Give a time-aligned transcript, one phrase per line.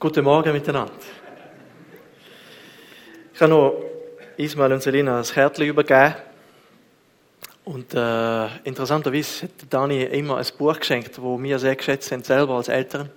[0.00, 0.92] Guten Morgen miteinander.
[3.34, 3.82] Ich habe noch
[4.36, 6.14] Ismail und Selina das Kärtchen übergeben.
[7.64, 12.54] Und äh, interessanterweise hat Dani immer ein Buch geschenkt, das wir sehr geschätzt haben, selber
[12.54, 13.10] als Eltern.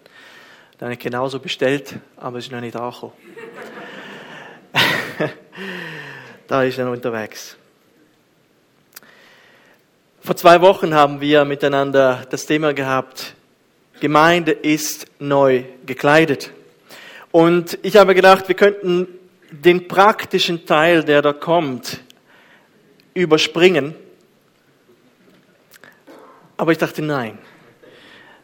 [0.71, 3.13] Das habe ich genauso bestellt, aber es ist noch nicht angekommen.
[6.47, 7.57] da ist er noch unterwegs.
[10.19, 13.35] Vor zwei Wochen haben wir miteinander das Thema gehabt,
[13.99, 16.51] Gemeinde ist neu gekleidet.
[17.31, 19.07] Und ich habe gedacht, wir könnten
[19.51, 22.01] den praktischen Teil, der da kommt,
[23.13, 23.95] überspringen.
[26.57, 27.37] Aber ich dachte, nein.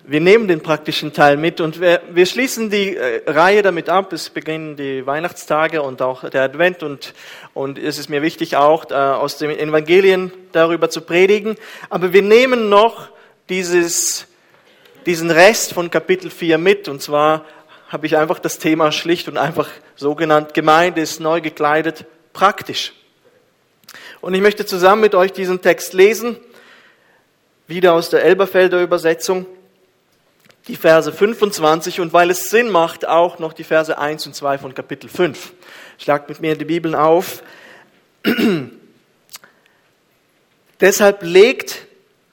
[0.10, 4.14] Wir nehmen den praktischen Teil mit und wir, wir schließen die äh, Reihe damit ab.
[4.14, 7.14] Es beginnen die Weihnachtstage und auch der Advent und,
[7.54, 11.58] und es ist mir wichtig auch äh, aus den Evangelien darüber zu predigen.
[11.90, 13.10] Aber wir nehmen noch
[13.50, 14.28] dieses,
[15.06, 17.44] diesen Rest von Kapitel 4 mit und zwar
[17.88, 22.94] habe ich einfach das Thema schlicht und einfach so genannt, Gemeinde ist neu gekleidet, praktisch.
[24.20, 26.38] Und ich möchte zusammen mit euch diesen Text lesen,
[27.68, 29.46] wieder aus der Elberfelder Übersetzung,
[30.68, 34.58] die Verse 25 und weil es Sinn macht, auch noch die Verse 1 und 2
[34.58, 35.54] von Kapitel 5.
[35.98, 37.42] Schlagt mit mir die Bibeln auf.
[40.82, 41.86] Deshalb legt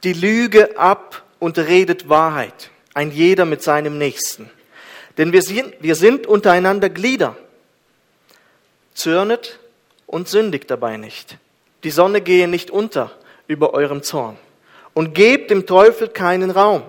[0.02, 4.50] die Lüge ab und redet Wahrheit, ein jeder mit seinem Nächsten.
[5.18, 7.36] Denn wir sind, wir sind untereinander Glieder.
[8.94, 9.58] Zürnet
[10.06, 11.38] und sündigt dabei nicht.
[11.84, 13.12] Die Sonne gehe nicht unter
[13.46, 14.36] über eurem Zorn.
[14.92, 16.82] Und gebt dem Teufel keinen Raum.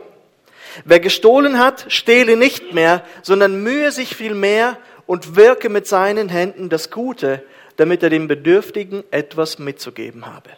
[0.83, 6.29] Wer gestohlen hat, stehle nicht mehr, sondern mühe sich viel mehr und wirke mit seinen
[6.29, 7.43] Händen das Gute,
[7.77, 10.49] damit er dem Bedürftigen etwas mitzugeben habe.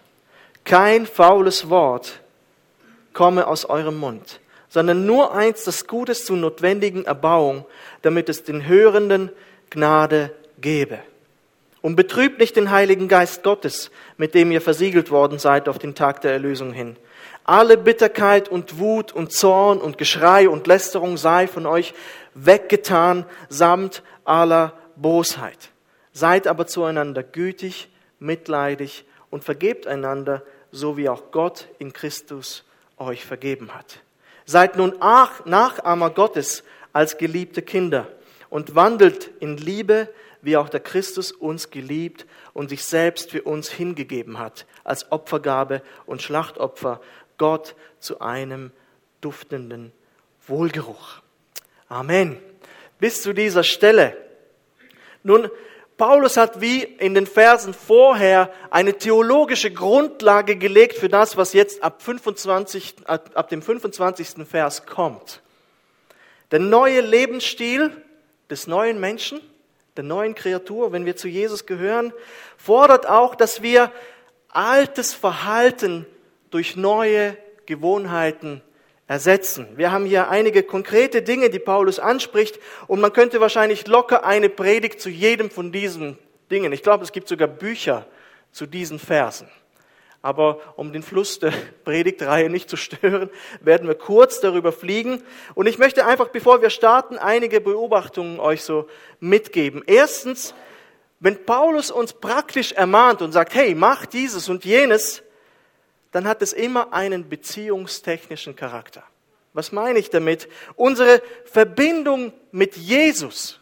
[0.64, 2.20] Kein faules Wort
[3.14, 7.66] komme aus eurem Mund, sondern nur eins, das Gutes zur notwendigen Erbauung,
[8.02, 9.32] damit es den Hörenden
[9.70, 11.00] Gnade gebe.
[11.82, 15.96] Und betrübt nicht den Heiligen Geist Gottes, mit dem ihr versiegelt worden seid auf den
[15.96, 16.98] Tag der Erlösung hin.
[17.44, 21.94] Alle Bitterkeit und Wut und Zorn und Geschrei und Lästerung sei von euch
[22.34, 25.70] weggetan, samt aller Bosheit.
[26.12, 27.90] Seid aber zueinander gütig,
[28.20, 32.66] mitleidig und vergebt einander, so wie auch Gott in Christus
[32.98, 34.02] euch vergeben hat.
[34.50, 36.64] Seid nun Nachahmer Gottes
[36.94, 38.08] als geliebte Kinder
[38.50, 40.08] und wandelt in Liebe,
[40.42, 45.82] wie auch der Christus uns geliebt und sich selbst für uns hingegeben hat, als Opfergabe
[46.06, 47.02] und Schlachtopfer,
[47.38, 48.72] Gott zu einem
[49.20, 49.92] duftenden
[50.48, 51.22] Wohlgeruch.
[51.90, 52.40] Amen.
[53.00, 54.16] Bis zu dieser Stelle.
[55.24, 55.52] Nun,
[55.98, 61.84] Paulus hat wie in den Versen vorher eine theologische Grundlage gelegt für das, was jetzt
[61.84, 64.48] ab, 25, ab dem 25.
[64.48, 65.42] Vers kommt.
[66.52, 67.92] Der neue Lebensstil
[68.50, 69.42] des neuen Menschen,
[69.98, 72.14] der neuen Kreatur, wenn wir zu Jesus gehören,
[72.58, 73.92] fordert auch, dass wir
[74.50, 76.06] altes Verhalten
[76.52, 77.36] durch neue
[77.66, 78.62] Gewohnheiten
[79.08, 79.68] ersetzen.
[79.76, 84.50] Wir haben hier einige konkrete Dinge, die Paulus anspricht und man könnte wahrscheinlich locker eine
[84.50, 86.18] Predigt zu jedem von diesen
[86.52, 86.74] Dingen.
[86.74, 88.06] Ich glaube, es gibt sogar Bücher
[88.52, 89.50] zu diesen Versen.
[90.22, 91.54] Aber um den Fluss der
[91.86, 93.30] Predigtreihe nicht zu stören,
[93.62, 95.24] werden wir kurz darüber fliegen.
[95.56, 98.88] Und ich möchte einfach, bevor wir starten, einige Beobachtungen euch so
[99.22, 99.84] mitgeben.
[99.86, 100.54] Erstens,
[101.20, 105.24] wenn Paulus uns praktisch ermahnt und sagt, hey, mach dieses und jenes,
[106.18, 109.04] dann hat es immer einen beziehungstechnischen Charakter.
[109.54, 110.50] Was meine ich damit?
[110.76, 113.60] Unsere Verbindung mit Jesus,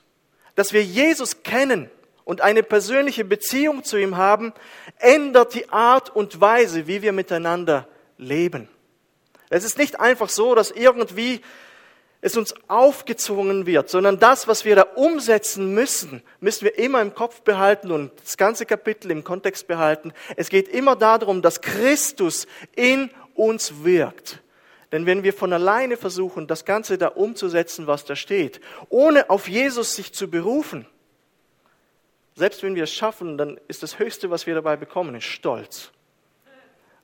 [0.55, 1.89] dass wir Jesus kennen
[2.23, 4.53] und eine persönliche Beziehung zu ihm haben,
[4.99, 8.69] ändert die Art und Weise, wie wir miteinander leben.
[9.49, 11.41] Es ist nicht einfach so, dass irgendwie
[12.25, 17.13] es uns aufgezwungen wird, sondern das, was wir da umsetzen müssen, müssen wir immer im
[17.13, 20.11] Kopf behalten und das ganze Kapitel im Kontext behalten.
[20.35, 24.41] Es geht immer darum, dass Christus in uns wirkt.
[24.91, 28.59] Denn wenn wir von alleine versuchen, das Ganze da umzusetzen, was da steht,
[28.89, 30.87] ohne auf Jesus sich zu berufen,
[32.33, 35.91] selbst wenn wir es schaffen, dann ist das Höchste, was wir dabei bekommen, Stolz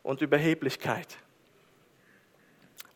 [0.01, 1.09] und Überheblichkeit.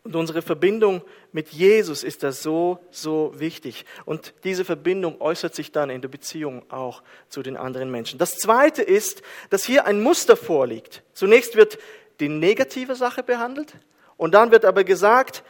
[0.06, 3.86] Und unsere Verbindung mit Jesus ist da so, so wichtig.
[4.06, 8.20] Und diese Verbindung äußert sich dann in der Beziehung auch zu den anderen Menschen.
[8.20, 11.02] Das Zweite ist, dass hier ein Muster vorliegt.
[11.14, 11.80] Zunächst wird
[12.20, 13.74] die negative Sache behandelt
[14.16, 15.44] und dann wird aber gesagt,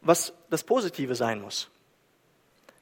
[0.00, 1.68] was das Positive sein muss.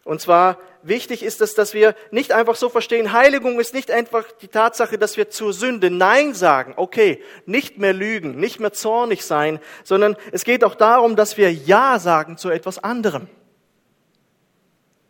[0.05, 4.25] Und zwar wichtig ist es, dass wir nicht einfach so verstehen, Heiligung ist nicht einfach
[4.43, 9.25] die Tatsache, dass wir zur Sünde Nein sagen, okay, nicht mehr lügen, nicht mehr zornig
[9.25, 13.29] sein, sondern es geht auch darum, dass wir Ja sagen zu etwas anderem.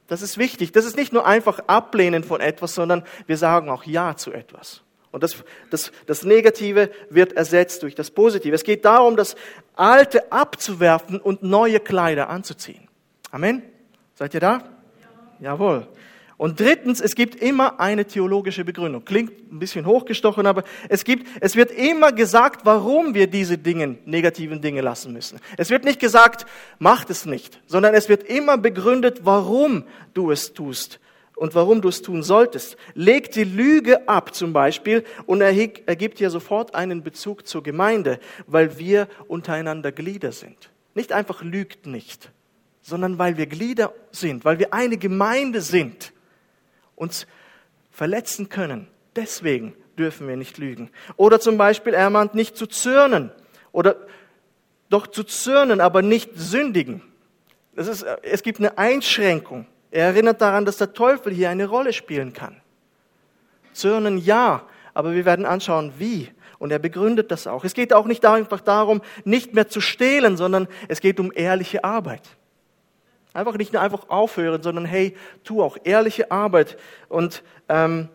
[0.06, 0.70] Das ist wichtig.
[0.70, 4.82] Das ist nicht nur einfach Ablehnen von etwas, sondern wir sagen auch Ja zu etwas.
[5.10, 5.36] Und das,
[5.70, 8.54] das, das Negative wird ersetzt durch das Positive.
[8.54, 9.34] Es geht darum, das
[9.74, 12.88] Alte abzuwerfen und neue Kleider anzuziehen.
[13.30, 13.62] Amen.
[14.14, 14.73] Seid ihr da?
[15.40, 15.52] Ja.
[15.52, 15.86] Jawohl.
[16.36, 19.04] Und drittens, es gibt immer eine theologische Begründung.
[19.04, 23.98] Klingt ein bisschen hochgestochen, aber es gibt, es wird immer gesagt, warum wir diese Dinge,
[24.04, 25.38] negativen Dinge lassen müssen.
[25.56, 26.44] Es wird nicht gesagt,
[26.78, 30.98] macht es nicht, sondern es wird immer begründet, warum du es tust
[31.36, 32.76] und warum du es tun solltest.
[32.94, 35.56] Leg die Lüge ab zum Beispiel und er
[35.86, 40.70] ergibt ja sofort einen Bezug zur Gemeinde, weil wir untereinander Glieder sind.
[40.94, 42.30] Nicht einfach lügt nicht,
[42.84, 46.12] sondern weil wir Glieder sind, weil wir eine Gemeinde sind
[46.94, 47.26] uns
[47.90, 48.86] verletzen können.
[49.16, 50.90] Deswegen dürfen wir nicht lügen.
[51.16, 53.32] Oder zum Beispiel, er mahnt nicht zu zürnen
[53.72, 53.96] oder
[54.90, 57.02] doch zu zürnen, aber nicht sündigen.
[57.74, 59.66] Das ist, es gibt eine Einschränkung.
[59.90, 62.60] Er erinnert daran, dass der Teufel hier eine Rolle spielen kann.
[63.72, 66.30] Zürnen ja, aber wir werden anschauen, wie.
[66.58, 67.64] Und er begründet das auch.
[67.64, 71.82] Es geht auch nicht einfach darum, nicht mehr zu stehlen, sondern es geht um ehrliche
[71.82, 72.22] Arbeit.
[73.34, 76.78] Einfach nicht nur einfach aufhören, sondern hey, tu auch ehrliche Arbeit.
[77.08, 78.08] Und ähm,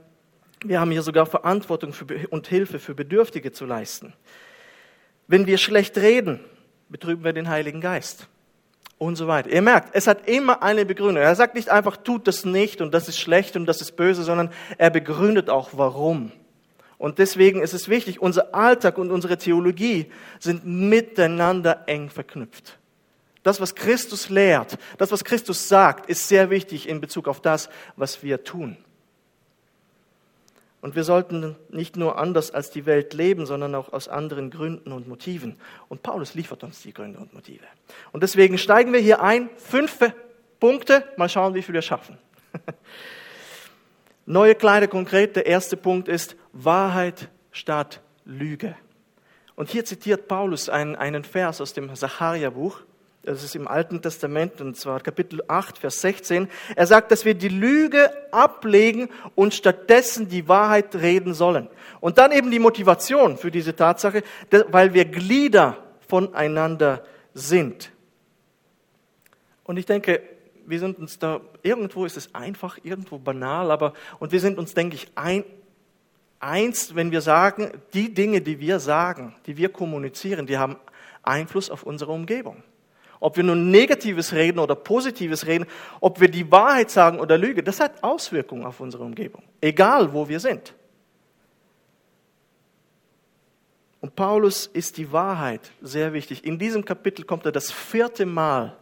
[0.63, 4.13] wir haben hier sogar Verantwortung für, und Hilfe für Bedürftige zu leisten.
[5.27, 6.39] Wenn wir schlecht reden,
[6.87, 8.27] betrüben wir den Heiligen Geist.
[8.97, 9.49] Und so weiter.
[9.49, 11.23] Ihr merkt, es hat immer eine Begründung.
[11.23, 14.23] Er sagt nicht einfach, tut das nicht und das ist schlecht und das ist böse,
[14.23, 16.31] sondern er begründet auch, warum.
[16.97, 22.78] Und deswegen ist es wichtig, unser Alltag und unsere Theologie sind miteinander eng verknüpft.
[23.43, 27.69] Das, was Christus lehrt, das, was Christus sagt, ist sehr wichtig in Bezug auf das,
[27.95, 28.77] was wir tun.
[30.81, 34.93] Und wir sollten nicht nur anders als die Welt leben, sondern auch aus anderen Gründen
[34.93, 35.57] und Motiven.
[35.89, 37.65] Und Paulus liefert uns die Gründe und Motive.
[38.13, 39.49] Und deswegen steigen wir hier ein.
[39.57, 39.99] Fünf
[40.59, 41.03] Punkte.
[41.17, 42.17] Mal schauen, wie viel wir schaffen.
[44.25, 45.35] Neue Kleider konkret.
[45.35, 48.75] Der erste Punkt ist Wahrheit statt Lüge.
[49.55, 52.83] Und hier zitiert Paulus einen, einen Vers aus dem Sacharia-Buch
[53.23, 56.47] das ist im Alten Testament, und zwar Kapitel 8, Vers 16.
[56.75, 61.69] Er sagt, dass wir die Lüge ablegen und stattdessen die Wahrheit reden sollen.
[61.99, 64.23] Und dann eben die Motivation für diese Tatsache,
[64.69, 65.77] weil wir Glieder
[66.07, 67.91] voneinander sind.
[69.63, 70.21] Und ich denke,
[70.65, 74.73] wir sind uns da, irgendwo ist es einfach, irgendwo banal, aber, und wir sind uns,
[74.73, 75.43] denke ich, ein,
[76.39, 80.77] eins, wenn wir sagen, die Dinge, die wir sagen, die wir kommunizieren, die haben
[81.21, 82.63] Einfluss auf unsere Umgebung.
[83.19, 85.65] Ob wir nun Negatives reden oder Positives reden,
[85.99, 90.29] ob wir die Wahrheit sagen oder Lüge, das hat Auswirkungen auf unsere Umgebung, egal wo
[90.29, 90.73] wir sind.
[94.01, 96.45] Und Paulus ist die Wahrheit sehr wichtig.
[96.45, 98.77] In diesem Kapitel kommt er das vierte Mal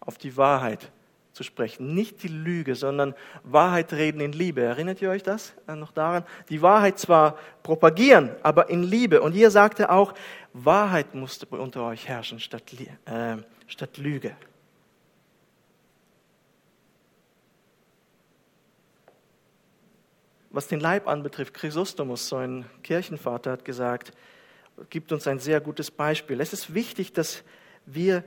[0.00, 0.90] auf die Wahrheit
[1.38, 1.94] zu sprechen.
[1.94, 3.14] Nicht die Lüge, sondern
[3.44, 4.60] Wahrheit reden in Liebe.
[4.60, 6.24] Erinnert ihr euch das äh, noch daran?
[6.48, 9.22] Die Wahrheit zwar propagieren, aber in Liebe.
[9.22, 10.14] Und hier sagt er auch,
[10.52, 12.64] Wahrheit musste unter euch herrschen statt,
[13.04, 13.36] äh,
[13.68, 14.34] statt Lüge.
[20.50, 24.10] Was den Leib anbetrifft, Chrysostomus, so ein Kirchenvater, hat gesagt,
[24.90, 26.40] gibt uns ein sehr gutes Beispiel.
[26.40, 27.44] Es ist wichtig, dass
[27.86, 28.24] wir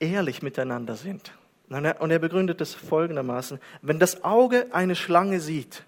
[0.00, 1.32] ehrlich miteinander sind.
[1.70, 3.60] Und er begründet es folgendermaßen.
[3.80, 5.84] Wenn das Auge eine Schlange sieht,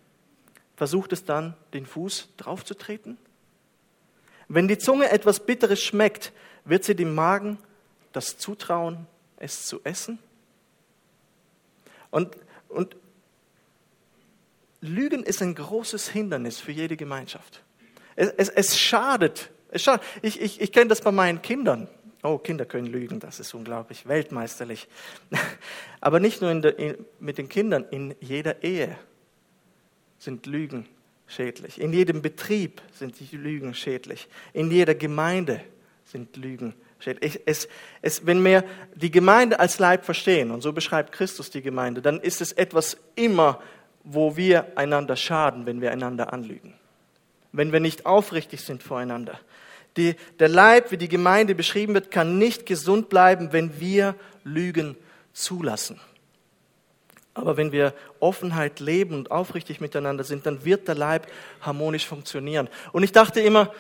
[0.77, 3.19] versucht es dann, den Fuß draufzutreten?
[4.47, 6.33] Wenn die Zunge etwas Bitteres schmeckt,
[6.65, 7.59] wird sie dem Magen
[8.13, 9.09] das zutrauen,
[9.39, 10.21] es zu essen?
[12.13, 12.37] Und,
[12.69, 12.95] und
[14.81, 17.63] Lügen ist ein großes Hindernis für jede Gemeinschaft.
[18.15, 19.51] Es, es, es schadet.
[19.71, 20.05] Es schadet.
[20.23, 21.89] Ich, ich, ich kenne das bei meinen Kindern.
[22.23, 24.87] Oh, Kinder können lügen, das ist unglaublich, weltmeisterlich.
[26.01, 28.97] Aber nicht nur der, in, mit den Kindern, in jeder Ehe
[30.19, 30.87] sind Lügen
[31.27, 31.81] schädlich.
[31.81, 34.29] In jedem Betrieb sind die Lügen schädlich.
[34.53, 35.63] In jeder Gemeinde
[36.05, 37.41] sind Lügen schädlich.
[37.45, 37.69] Es,
[38.03, 38.63] es, wenn wir
[38.95, 42.97] die Gemeinde als Leib verstehen, und so beschreibt Christus die Gemeinde, dann ist es etwas
[43.17, 43.61] immer,
[44.05, 46.75] wo wir einander schaden, wenn wir einander anlügen.
[47.51, 49.41] Wenn wir nicht aufrichtig sind voreinander.
[49.97, 54.97] Die, der Leib, wie die Gemeinde beschrieben wird, kann nicht gesund bleiben, wenn wir Lügen
[55.33, 56.01] zulassen.
[57.35, 61.27] Aber wenn wir Offenheit leben und aufrichtig miteinander sind, dann wird der Leib
[61.61, 62.69] harmonisch funktionieren.
[62.93, 63.73] Und ich dachte immer,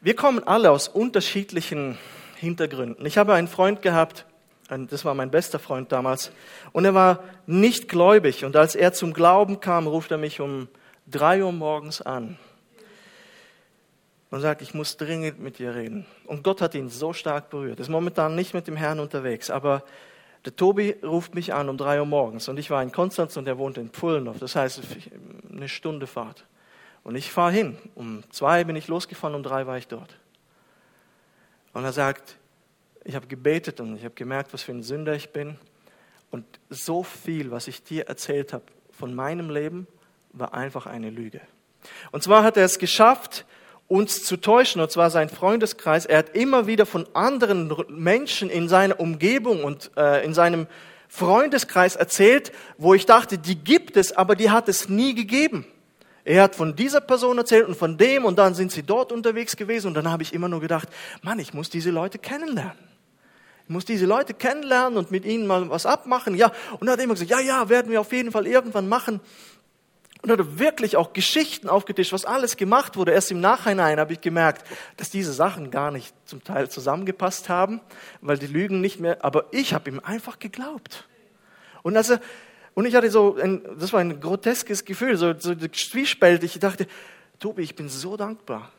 [0.00, 1.98] wir kommen alle aus unterschiedlichen
[2.36, 3.04] Hintergründen.
[3.06, 4.26] Ich habe einen Freund gehabt,
[4.68, 6.32] das war mein bester Freund damals,
[6.72, 8.44] und er war nicht gläubig.
[8.44, 10.68] Und als er zum Glauben kam, ruft er mich um
[11.06, 12.38] drei Uhr morgens an
[14.34, 16.06] und sagt, ich muss dringend mit dir reden.
[16.26, 17.78] Und Gott hat ihn so stark berührt.
[17.78, 19.84] Er ist momentan nicht mit dem Herrn unterwegs, aber
[20.44, 23.48] Der Tobi ruft mich an um drei Uhr morgens und ich war in Konstanz und
[23.48, 24.38] er wohnt in Pullendorf.
[24.38, 24.80] Das heißt,
[25.50, 26.44] eine Stunde Fahrt.
[27.02, 27.78] Und ich fahre hin.
[27.94, 30.18] Um zwei bin ich losgefahren, um drei war ich dort.
[31.72, 32.36] Und er sagt,
[33.04, 35.56] ich habe gebetet und ich habe gemerkt, was für ein Sünder ich bin.
[36.30, 39.86] Und so viel, was ich dir erzählt habe von meinem Leben,
[40.32, 41.40] war einfach eine Lüge.
[42.12, 43.46] Und zwar hat er es geschafft,
[43.88, 46.06] uns zu täuschen, und zwar sein Freundeskreis.
[46.06, 50.66] Er hat immer wieder von anderen Menschen in seiner Umgebung und äh, in seinem
[51.08, 55.66] Freundeskreis erzählt, wo ich dachte, die gibt es, aber die hat es nie gegeben.
[56.24, 59.56] Er hat von dieser Person erzählt und von dem und dann sind sie dort unterwegs
[59.56, 60.88] gewesen und dann habe ich immer nur gedacht,
[61.22, 62.78] Mann, ich muss diese Leute kennenlernen.
[63.64, 66.34] Ich muss diese Leute kennenlernen und mit ihnen mal was abmachen.
[66.34, 69.20] Ja, und er hat immer gesagt, ja, ja, werden wir auf jeden Fall irgendwann machen.
[70.24, 73.12] Und er hat wirklich auch Geschichten aufgetischt, was alles gemacht wurde.
[73.12, 74.66] Erst im Nachhinein habe ich gemerkt,
[74.96, 77.82] dass diese Sachen gar nicht zum Teil zusammengepasst haben,
[78.22, 81.06] weil die Lügen nicht mehr, aber ich habe ihm einfach geglaubt.
[81.82, 82.16] Und also,
[82.72, 86.54] und ich hatte so, ein, das war ein groteskes Gefühl, so, so zwiespältig.
[86.54, 86.86] Ich dachte,
[87.38, 88.72] Tobi, ich bin so dankbar,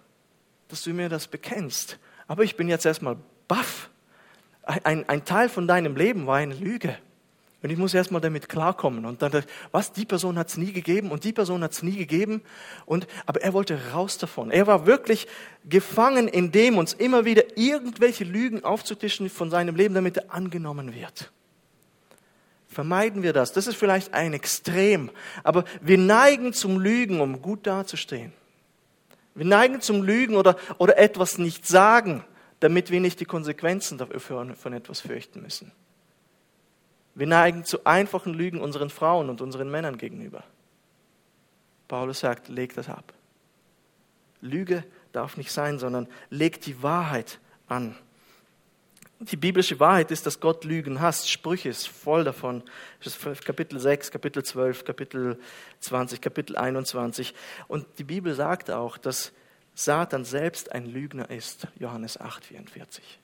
[0.69, 1.99] dass du mir das bekennst.
[2.27, 3.91] Aber ich bin jetzt erstmal baff.
[4.63, 6.97] Ein, ein Teil von deinem Leben war eine Lüge.
[7.65, 9.07] Und ich muss erstmal damit klarkommen.
[9.07, 11.97] Und dann, was, die Person hat es nie gegeben und die Person hat es nie
[11.97, 12.43] gegeben.
[12.85, 14.51] Und, aber er wollte raus davon.
[14.51, 15.25] Er war wirklich
[15.67, 20.93] gefangen in dem, uns immer wieder irgendwelche Lügen aufzutischen von seinem Leben, damit er angenommen
[20.93, 21.31] wird.
[22.67, 23.51] Vermeiden wir das.
[23.51, 25.09] Das ist vielleicht ein Extrem.
[25.43, 28.31] Aber wir neigen zum Lügen, um gut dazustehen.
[29.33, 32.23] Wir neigen zum Lügen oder, oder etwas nicht sagen,
[32.59, 35.71] damit wir nicht die Konsequenzen dafür von etwas fürchten müssen.
[37.15, 40.43] Wir neigen zu einfachen Lügen unseren Frauen und unseren Männern gegenüber.
[41.87, 43.13] Paulus sagt, leg das ab.
[44.41, 47.95] Lüge darf nicht sein, sondern leg die Wahrheit an.
[49.19, 51.31] Die biblische Wahrheit ist, dass Gott Lügen hasst.
[51.31, 52.63] Sprüche ist voll davon.
[53.45, 55.39] Kapitel 6, Kapitel 12, Kapitel
[55.79, 57.33] 20, Kapitel 21.
[57.69, 59.31] Und die Bibel sagt auch, dass
[59.73, 61.67] Satan selbst ein Lügner ist.
[61.79, 63.19] Johannes 8, 44.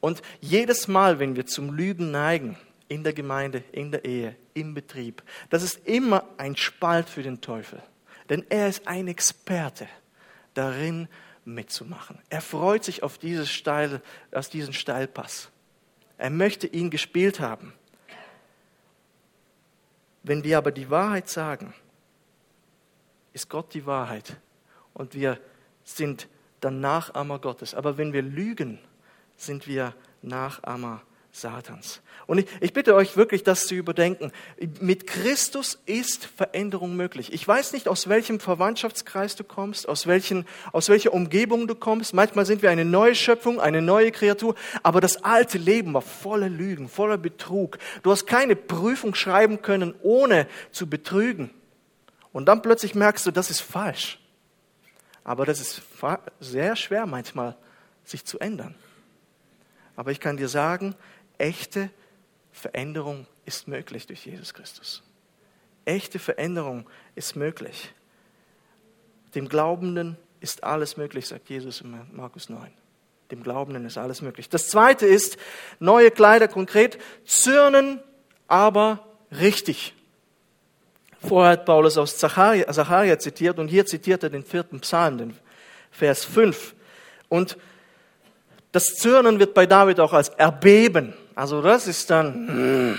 [0.00, 2.56] Und jedes Mal, wenn wir zum Lügen neigen,
[2.88, 5.22] in der Gemeinde, in der Ehe, im Betrieb.
[5.50, 7.82] Das ist immer ein Spalt für den Teufel.
[8.28, 9.88] Denn er ist ein Experte
[10.54, 11.08] darin
[11.44, 12.18] mitzumachen.
[12.30, 14.00] Er freut sich auf, dieses Steil,
[14.32, 15.50] auf diesen Steilpass.
[16.16, 17.72] Er möchte ihn gespielt haben.
[20.22, 21.74] Wenn wir aber die Wahrheit sagen,
[23.32, 24.36] ist Gott die Wahrheit
[24.94, 25.38] und wir
[25.82, 26.28] sind
[26.60, 27.74] dann Nachahmer Gottes.
[27.74, 28.78] Aber wenn wir lügen,
[29.36, 31.13] sind wir Nachahmer Gottes.
[31.34, 32.00] Satans.
[32.28, 34.30] Und ich, ich, bitte euch wirklich, das zu überdenken.
[34.80, 37.32] Mit Christus ist Veränderung möglich.
[37.32, 42.14] Ich weiß nicht, aus welchem Verwandtschaftskreis du kommst, aus, welchen, aus welcher Umgebung du kommst.
[42.14, 46.48] Manchmal sind wir eine neue Schöpfung, eine neue Kreatur, aber das alte Leben war voller
[46.48, 47.78] Lügen, voller Betrug.
[48.04, 51.50] Du hast keine Prüfung schreiben können, ohne zu betrügen.
[52.32, 54.20] Und dann plötzlich merkst du, das ist falsch.
[55.24, 55.82] Aber das ist
[56.38, 57.56] sehr schwer manchmal,
[58.04, 58.76] sich zu ändern.
[59.96, 60.94] Aber ich kann dir sagen,
[61.38, 61.90] echte
[62.52, 65.02] Veränderung ist möglich durch Jesus Christus.
[65.84, 67.92] Echte Veränderung ist möglich.
[69.34, 72.70] Dem Glaubenden ist alles möglich, sagt Jesus in Markus 9.
[73.30, 74.48] Dem Glaubenden ist alles möglich.
[74.48, 75.36] Das zweite ist,
[75.80, 78.00] neue Kleider konkret, zürnen,
[78.46, 79.94] aber richtig.
[81.26, 85.36] Vorher hat Paulus aus Zacharia, Zacharia zitiert und hier zitiert er den vierten Psalm, den
[85.90, 86.74] Vers 5.
[87.28, 87.56] Und
[88.72, 92.98] das Zürnen wird bei David auch als Erbeben also das ist dann, hm,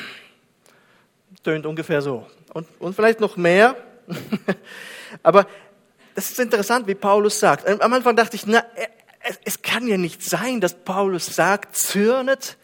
[1.43, 2.25] tönt ungefähr so.
[2.53, 3.75] Und, und vielleicht noch mehr.
[5.23, 5.47] Aber
[6.15, 7.67] das ist interessant, wie Paulus sagt.
[7.67, 8.63] Am Anfang dachte ich, na,
[9.21, 12.57] es, es kann ja nicht sein, dass Paulus sagt, zürnet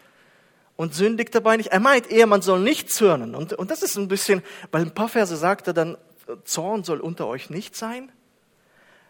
[0.76, 1.72] und sündigt dabei nicht.
[1.72, 3.36] Er meint eher, man soll nicht zürnen.
[3.36, 5.98] Und, und das ist ein bisschen, weil ein paar Verse sagt er dann,
[6.46, 8.12] Zorn soll unter euch nicht sein.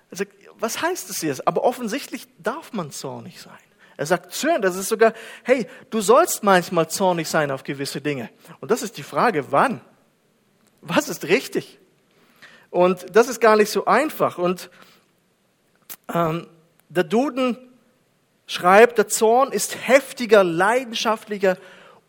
[0.09, 0.25] Also,
[0.59, 1.47] was heißt das jetzt?
[1.47, 3.53] Aber offensichtlich darf man zornig sein.
[4.01, 8.31] Er sagt Zürn, das ist sogar, hey, du sollst manchmal zornig sein auf gewisse Dinge.
[8.59, 9.79] Und das ist die Frage, wann?
[10.81, 11.77] Was ist richtig?
[12.71, 14.39] Und das ist gar nicht so einfach.
[14.39, 14.71] Und
[16.11, 16.47] ähm,
[16.89, 17.59] der Duden
[18.47, 21.57] schreibt, der Zorn ist heftiger, leidenschaftlicher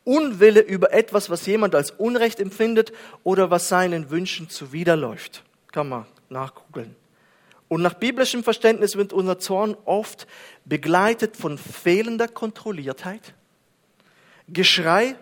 [0.03, 5.45] Unwille über etwas, was jemand als Unrecht empfindet oder was seinen Wünschen zuwiderläuft.
[5.71, 6.97] Kann man nachgoogeln.
[7.73, 10.27] Und nach biblischem Verständnis wird unser Zorn oft
[10.67, 13.33] begleitet von fehlender Kontrolliertheit,
[14.47, 15.17] Geschrei.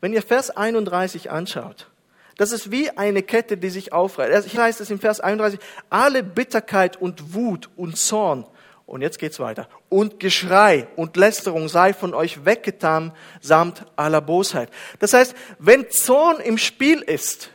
[0.00, 1.90] Wenn ihr Vers 31 anschaut,
[2.36, 4.46] das ist wie eine Kette, die sich aufreißt.
[4.46, 8.46] Ich heißt es im Vers 31, alle Bitterkeit und Wut und Zorn
[8.86, 9.68] Und jetzt geht's weiter.
[9.88, 14.70] Und Geschrei und Lästerung sei von euch weggetan, samt aller Bosheit.
[15.00, 17.50] Das heißt, wenn Zorn im Spiel ist,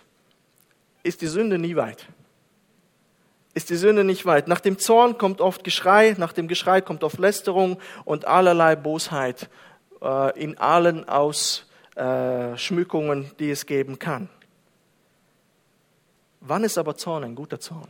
[1.04, 2.06] ist die Sünde nie weit.
[3.56, 4.50] Ist die Sünde nicht weit.
[4.50, 9.50] Nach dem Zorn kommt oft Geschrei, nach dem Geschrei kommt oft Lästerung und allerlei Bosheit
[10.02, 14.28] äh, in allen Ausschmückungen, die es geben kann.
[16.42, 17.90] Wann ist aber Zorn ein guter Zorn?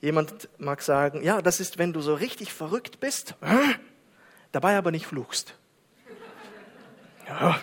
[0.00, 3.34] Jemand mag sagen, ja, das ist, wenn du so richtig verrückt bist,
[4.52, 5.52] dabei aber nicht fluchst.
[7.28, 7.60] Ja.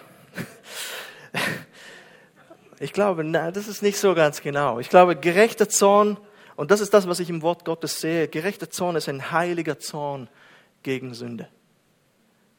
[2.80, 4.80] Ich glaube, na, das ist nicht so ganz genau.
[4.80, 6.18] Ich glaube, gerechter Zorn,
[6.56, 9.80] und das ist das, was ich im Wort Gottes sehe, gerechter Zorn ist ein heiliger
[9.80, 10.30] Zorn
[10.84, 11.48] gegen Sünde.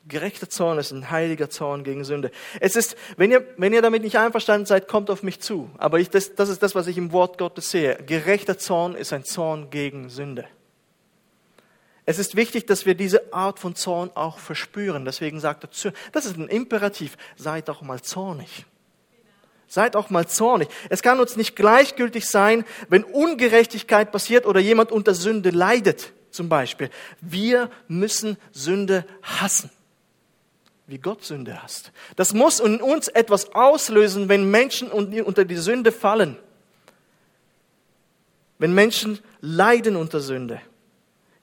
[0.09, 2.31] Gerechter Zorn ist ein heiliger Zorn gegen Sünde.
[2.61, 5.71] Es ist, wenn ihr, wenn ihr damit nicht einverstanden seid, kommt auf mich zu.
[5.77, 7.97] Aber ich, das, das ist das, was ich im Wort Gottes sehe.
[8.07, 10.47] Gerechter Zorn ist ein Zorn gegen Sünde.
[12.07, 15.05] Es ist wichtig, dass wir diese Art von Zorn auch verspüren.
[15.05, 18.65] Deswegen sagt er, das ist ein Imperativ, seid auch mal zornig.
[19.69, 20.69] Seid auch mal zornig.
[20.89, 26.49] Es kann uns nicht gleichgültig sein, wenn Ungerechtigkeit passiert oder jemand unter Sünde leidet, zum
[26.49, 26.91] Beispiel.
[27.21, 29.71] Wir müssen Sünde hassen
[30.89, 31.93] wie Gott Sünde hasst.
[32.17, 36.39] Das muss in uns etwas auslösen, wenn Menschen unter die Sünde fallen.
[38.59, 40.63] Wenn Menschen leiden unter Sünde.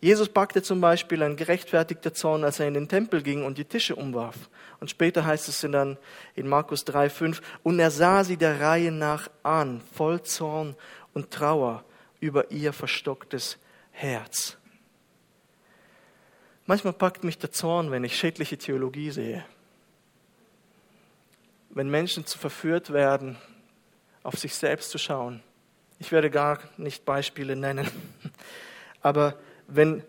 [0.06, 3.66] Jesus packte zum Beispiel ein gerechtfertigter Zorn, als er in den Tempel ging und die
[3.66, 4.52] Tische umwarf.
[4.80, 5.98] Und später heißt es dann
[6.36, 10.76] in Markus 3,5, und er sah sie der Reihe nach an, voll Zorn
[11.16, 11.84] und Trauer
[12.20, 13.58] über ihr verstocktes
[13.90, 14.58] Herz.
[16.68, 19.44] Manchmal packt mich der Zorn, wenn ich schädliche Theologie sehe.
[21.72, 23.38] Wenn Menschen zu verführt werden,
[24.22, 25.42] auf sich selbst zu schauen.
[25.98, 27.90] Ich werde gar nicht Beispiele nennen.
[29.02, 30.04] Aber wenn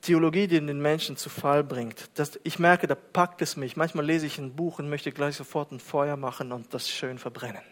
[0.00, 3.76] Theologie den Menschen zu Fall bringt, das, ich merke, da packt es mich.
[3.76, 7.18] Manchmal lese ich ein Buch und möchte gleich sofort ein Feuer machen und das schön
[7.18, 7.62] verbrennen.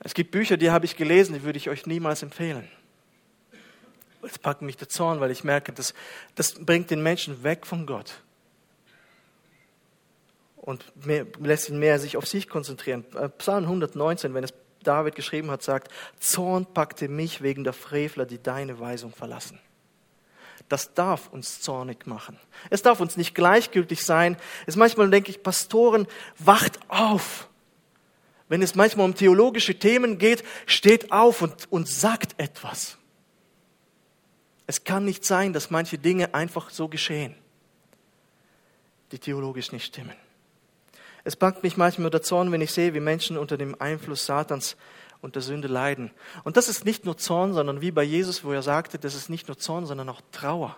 [0.00, 2.68] Es gibt Bücher, die habe ich gelesen, die würde ich euch niemals empfehlen.
[4.22, 5.94] Es packt mich der Zorn, weil ich merke, das,
[6.34, 8.22] das bringt den Menschen weg von Gott.
[10.56, 13.04] Und mehr, lässt ihn mehr sich auf sich konzentrieren.
[13.14, 18.26] Äh, Psalm 119, wenn es David geschrieben hat, sagt, Zorn packte mich wegen der Frevler,
[18.26, 19.58] die deine Weisung verlassen.
[20.68, 22.38] Das darf uns zornig machen.
[22.68, 24.36] Es darf uns nicht gleichgültig sein.
[24.66, 26.06] Es manchmal denke ich, Pastoren,
[26.38, 27.48] wacht auf.
[28.48, 32.98] Wenn es manchmal um theologische Themen geht, steht auf und, und sagt etwas.
[34.66, 37.34] Es kann nicht sein, dass manche Dinge einfach so geschehen,
[39.12, 40.14] die theologisch nicht stimmen.
[41.24, 44.76] Es packt mich manchmal der Zorn, wenn ich sehe, wie Menschen unter dem Einfluss Satans
[45.20, 46.10] und der Sünde leiden.
[46.44, 49.28] Und das ist nicht nur Zorn, sondern wie bei Jesus, wo er sagte, das ist
[49.28, 50.76] nicht nur Zorn, sondern auch Trauer.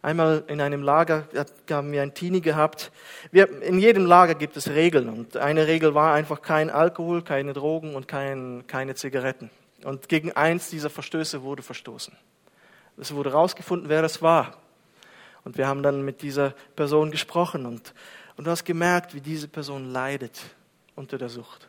[0.00, 1.26] Einmal in einem Lager
[1.70, 2.92] haben wir ein Teenie gehabt.
[3.32, 5.08] Wir, in jedem Lager gibt es Regeln.
[5.08, 9.50] Und eine Regel war einfach kein Alkohol, keine Drogen und kein, keine Zigaretten.
[9.82, 12.16] Und gegen eins dieser Verstöße wurde verstoßen.
[12.96, 14.56] Es wurde herausgefunden, wer das war.
[15.44, 17.94] Und wir haben dann mit dieser Person gesprochen und,
[18.38, 20.40] und du hast gemerkt, wie diese Person leidet
[20.94, 21.68] unter der Sucht.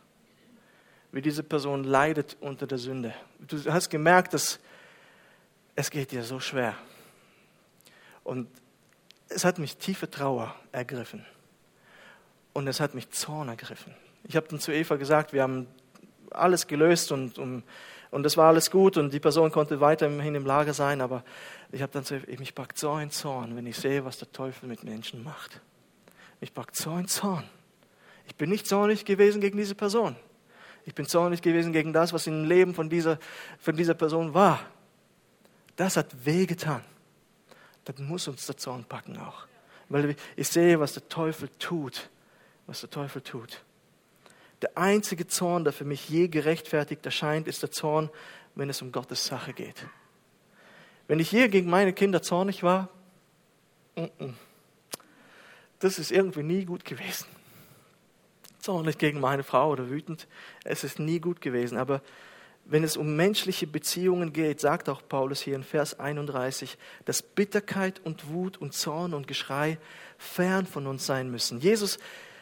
[1.12, 3.12] Wie diese Person leidet unter der Sünde.
[3.40, 4.60] Du hast gemerkt, dass
[5.76, 6.76] es geht dir so schwer.
[8.24, 8.48] Und
[9.30, 11.26] es hat mich tiefe Trauer ergriffen.
[12.54, 13.96] Und es hat mich Zorn ergriffen.
[14.26, 15.66] Ich habe dann zu Eva gesagt, wir haben
[16.30, 17.64] alles gelöst und um
[18.12, 21.24] und das war alles gut und die Person konnte weiterhin im Lager sein, aber
[21.72, 24.68] ich habe dann so, mich packt so ein Zorn, wenn ich sehe, was der Teufel
[24.68, 25.62] mit Menschen macht.
[26.40, 27.44] Mich packt so ein Zorn.
[28.28, 30.16] Ich bin nicht zornig gewesen gegen diese Person.
[30.86, 33.20] Ich bin zornig gewesen gegen das, was im Leben von dieser,
[33.60, 34.60] von dieser Person war.
[35.76, 36.84] Das hat wehgetan.
[37.86, 39.48] Das muss uns der Zorn packen auch.
[39.90, 42.10] Weil ich sehe, was der Teufel tut.
[42.68, 43.64] Was der Teufel tut.
[44.62, 48.10] Der einzige Zorn, der für mich je gerechtfertigt erscheint, ist der Zorn,
[48.56, 49.86] wenn es um Gottes Sache geht.
[51.08, 52.90] Wenn ich je gegen meine Kinder zornig war,
[55.80, 57.26] das ist irgendwie nie gut gewesen.
[58.60, 60.28] Zornig gegen meine Frau oder wütend,
[60.64, 61.78] es ist nie gut gewesen.
[61.78, 62.02] Aber
[62.66, 68.00] wenn es um menschliche Beziehungen geht, sagt auch Paulus hier in Vers 31, dass Bitterkeit
[68.04, 69.80] und Wut und Zorn und Geschrei
[70.18, 71.60] fern von uns sein müssen.
[71.60, 71.98] Jesus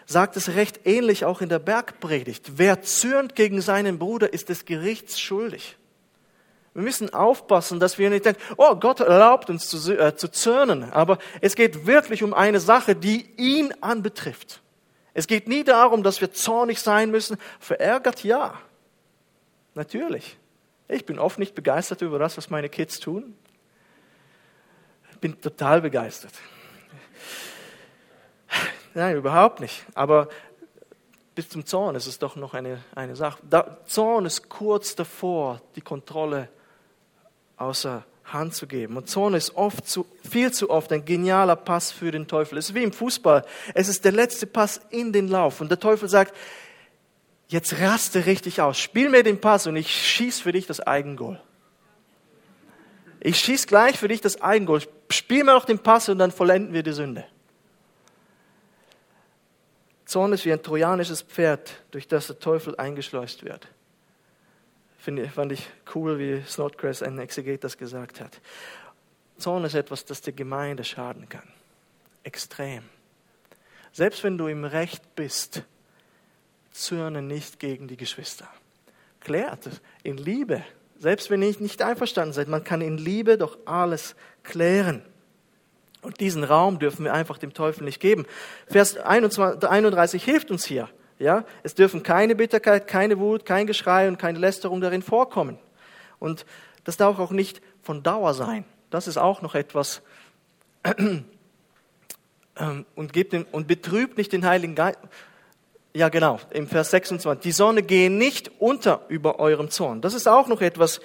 [0.05, 2.57] sagt es recht ähnlich auch in der Bergpredigt.
[2.57, 5.77] Wer zürnt gegen seinen Bruder, ist des Gerichts schuldig.
[6.77, 10.93] Wir müssen aufpassen, dass wir nicht denken, oh, Gott erlaubt uns zu, äh, zu zürnen.
[10.93, 14.61] Aber es geht wirklich um eine Sache, die ihn anbetrifft.
[15.15, 17.37] Es geht nie darum, dass wir zornig sein müssen.
[17.59, 18.61] Verärgert, ja.
[19.73, 20.37] Natürlich.
[20.87, 23.35] Ich bin oft nicht begeistert über das, was meine Kids tun.
[25.19, 26.33] bin total begeistert.
[28.93, 29.83] Nein, überhaupt nicht.
[29.95, 30.29] Aber
[31.33, 33.39] bis zum Zorn ist es doch noch eine, eine Sache.
[33.49, 36.49] Da, Zorn ist kurz davor, die Kontrolle
[37.57, 38.97] außer Hand zu geben.
[38.97, 42.57] Und Zorn ist oft zu, viel zu oft ein genialer Pass für den Teufel.
[42.57, 43.45] Es ist wie im Fußball.
[43.73, 45.61] Es ist der letzte Pass in den Lauf.
[45.61, 46.35] Und der Teufel sagt,
[47.47, 48.77] jetzt raste richtig aus.
[48.77, 51.39] Spiel mir den Pass und ich schieß für dich das Eigengol.
[53.19, 54.81] Ich schieß gleich für dich das Eigengol.
[55.09, 57.25] Spiel mir noch den Pass und dann vollenden wir die Sünde.
[60.05, 63.67] Zorn ist wie ein trojanisches Pferd, durch das der Teufel eingeschleust wird.
[64.97, 68.41] Finde, fand ich cool, wie Snodgrass, ein Exeget, das gesagt hat.
[69.37, 71.47] Zorn ist etwas, das der Gemeinde schaden kann.
[72.23, 72.83] Extrem.
[73.91, 75.63] Selbst wenn du im Recht bist,
[76.71, 78.47] zürne nicht gegen die Geschwister.
[79.19, 79.69] Klärt
[80.03, 80.63] in Liebe.
[80.99, 85.03] Selbst wenn ihr nicht einverstanden seid, man kann in Liebe doch alles klären.
[86.01, 88.25] Und diesen Raum dürfen wir einfach dem Teufel nicht geben.
[88.67, 90.89] Vers 21, 31 hilft uns hier.
[91.19, 95.57] Ja, es dürfen keine Bitterkeit, keine Wut, kein Geschrei und keine Lästerung darin vorkommen.
[96.19, 96.45] Und
[96.83, 98.65] das darf auch nicht von Dauer sein.
[98.89, 100.01] Das ist auch noch etwas.
[102.95, 104.97] Und, gebt den, und betrübt nicht den Heiligen Geist.
[105.93, 107.43] Ja, genau, im Vers 26.
[107.43, 110.01] Die Sonne gehe nicht unter über eurem Zorn.
[110.01, 110.99] Das ist auch noch etwas,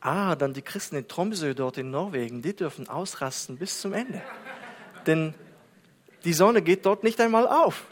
[0.00, 4.22] Ah, dann die Christen in Tromsø dort in Norwegen, die dürfen ausrasten bis zum Ende.
[5.06, 5.34] Denn
[6.24, 7.84] die Sonne geht dort nicht einmal auf.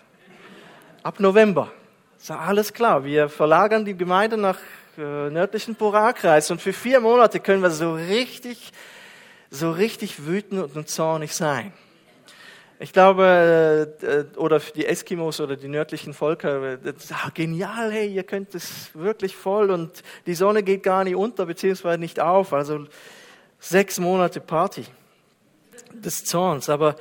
[1.09, 1.73] Ab November.
[2.19, 3.03] Ist alles klar.
[3.03, 4.59] Wir verlagern die Gemeinde nach
[4.99, 8.73] äh, nördlichen Polarkreis und für vier Monate können wir so richtig,
[9.49, 11.73] so richtig wütend und zornig sein.
[12.79, 18.13] Ich glaube, äh, äh, oder die Eskimos oder die nördlichen Völker, äh, ah, genial, hey,
[18.13, 22.53] ihr könnt es wirklich voll und die Sonne geht gar nicht unter, beziehungsweise nicht auf.
[22.53, 22.85] Also
[23.59, 24.85] sechs Monate Party
[25.91, 26.69] des Zorns.
[26.69, 26.97] Aber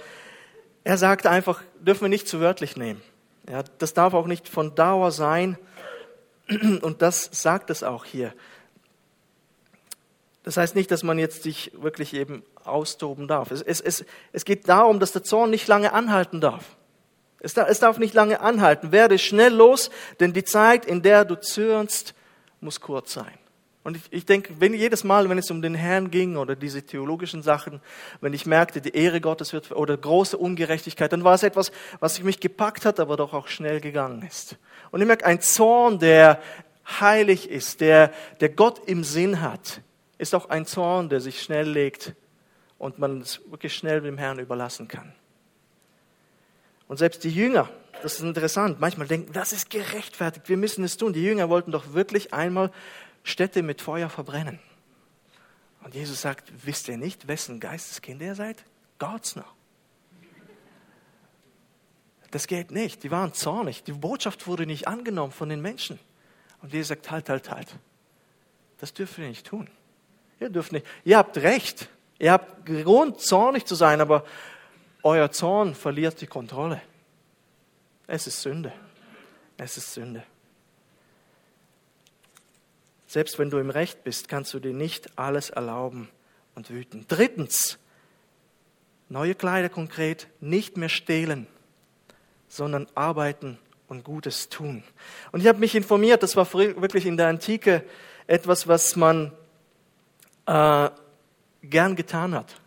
[0.85, 3.01] er sagt einfach, dürfen wir nicht zu wörtlich nehmen.
[3.49, 5.57] Ja, das darf auch nicht von Dauer sein.
[6.81, 8.33] Und das sagt es auch hier.
[10.43, 13.51] Das heißt nicht, dass man jetzt sich wirklich eben austoben darf.
[13.51, 16.63] Es, es, es, es geht darum, dass der Zorn nicht lange anhalten darf.
[17.39, 18.91] Es darf, es darf nicht lange anhalten.
[18.91, 22.13] Werde schnell los, denn die Zeit, in der du zürnst,
[22.61, 23.37] muss kurz sein.
[23.87, 26.81] Und ich, ich denke, wenn jedes Mal, wenn es um den Herrn ging oder diese
[26.81, 27.79] theologischen Sachen,
[28.19, 31.71] wenn ich merkte, die Ehre Gottes wird oder große Ungerechtigkeit, dann war es etwas,
[32.01, 34.57] was mich gepackt hat, aber doch auch schnell gegangen ist.
[34.91, 36.41] Und ich merke, ein Zorn, der
[36.99, 39.79] heilig ist, der, der Gott im Sinn hat,
[40.17, 42.13] ist auch ein Zorn, der sich schnell legt
[42.77, 45.13] und man es wirklich schnell dem Herrn überlassen kann.
[46.89, 47.69] Und selbst die Jünger,
[48.03, 51.13] das ist interessant, manchmal denken, das ist gerechtfertigt, wir müssen es tun.
[51.13, 52.69] Die Jünger wollten doch wirklich einmal
[53.27, 54.59] Städte mit Feuer verbrennen.
[55.83, 58.63] Und Jesus sagt, wisst ihr nicht, wessen Geisteskind ihr seid?
[58.99, 59.53] Gottes noch.
[62.31, 63.03] Das geht nicht.
[63.03, 63.83] Die waren zornig.
[63.83, 65.99] Die Botschaft wurde nicht angenommen von den Menschen.
[66.61, 67.67] Und Jesus sagt, halt, halt, halt.
[68.79, 69.69] Das dürfen wir nicht tun.
[70.39, 70.85] Ihr dürft nicht.
[71.03, 71.89] Ihr habt Recht.
[72.19, 74.25] Ihr habt Grund, zornig zu sein, aber
[75.03, 76.81] euer Zorn verliert die Kontrolle.
[78.07, 78.73] Es ist Sünde.
[79.57, 80.23] Es ist Sünde.
[83.07, 86.09] Selbst wenn du im Recht bist, kannst du dir nicht alles erlauben
[86.55, 87.05] und wüten.
[87.07, 87.79] Drittens,
[89.07, 91.47] neue Kleider konkret, nicht mehr stehlen,
[92.49, 94.83] sondern arbeiten und Gutes tun.
[95.31, 97.85] Und ich habe mich informiert, das war wirklich in der Antike
[98.27, 99.31] etwas, was man
[100.45, 100.89] äh,
[101.63, 102.59] gern getan hat.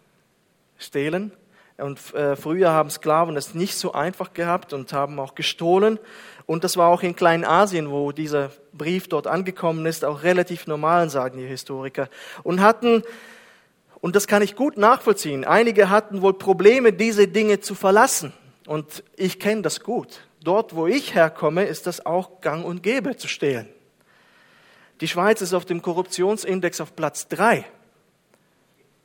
[0.78, 1.32] Stehlen.
[1.76, 5.98] Und äh, früher haben Sklaven es nicht so einfach gehabt und haben auch gestohlen.
[6.46, 11.10] Und das war auch in Kleinasien, wo dieser Brief dort angekommen ist, auch relativ normal,
[11.10, 12.08] sagen die Historiker.
[12.42, 13.02] Und hatten,
[14.00, 18.32] und das kann ich gut nachvollziehen, einige hatten wohl Probleme, diese Dinge zu verlassen.
[18.66, 20.20] Und ich kenne das gut.
[20.42, 23.68] Dort, wo ich herkomme, ist das auch gang und gäbe zu stehlen.
[25.00, 27.64] Die Schweiz ist auf dem Korruptionsindex auf Platz drei.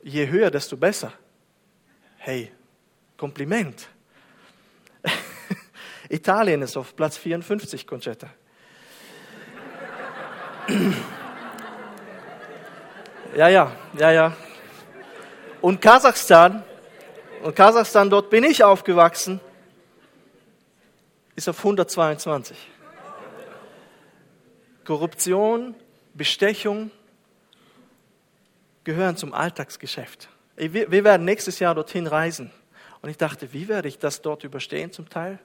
[0.02, 1.12] Je höher, desto besser.
[2.18, 2.52] Hey,
[3.16, 3.88] Kompliment.
[6.08, 8.28] Italien ist auf Platz 54, Concetta.
[13.36, 14.36] Ja, ja, ja, ja.
[15.60, 16.64] Und Kasachstan,
[17.42, 19.40] und Kasachstan, dort bin ich aufgewachsen,
[21.34, 22.56] ist auf 122.
[24.84, 25.74] Korruption,
[26.14, 26.90] Bestechung
[28.84, 30.28] gehören zum Alltagsgeschäft.
[30.56, 32.50] Wir, wir werden nächstes Jahr dorthin reisen.
[33.02, 35.38] Und ich dachte, wie werde ich das dort überstehen zum Teil?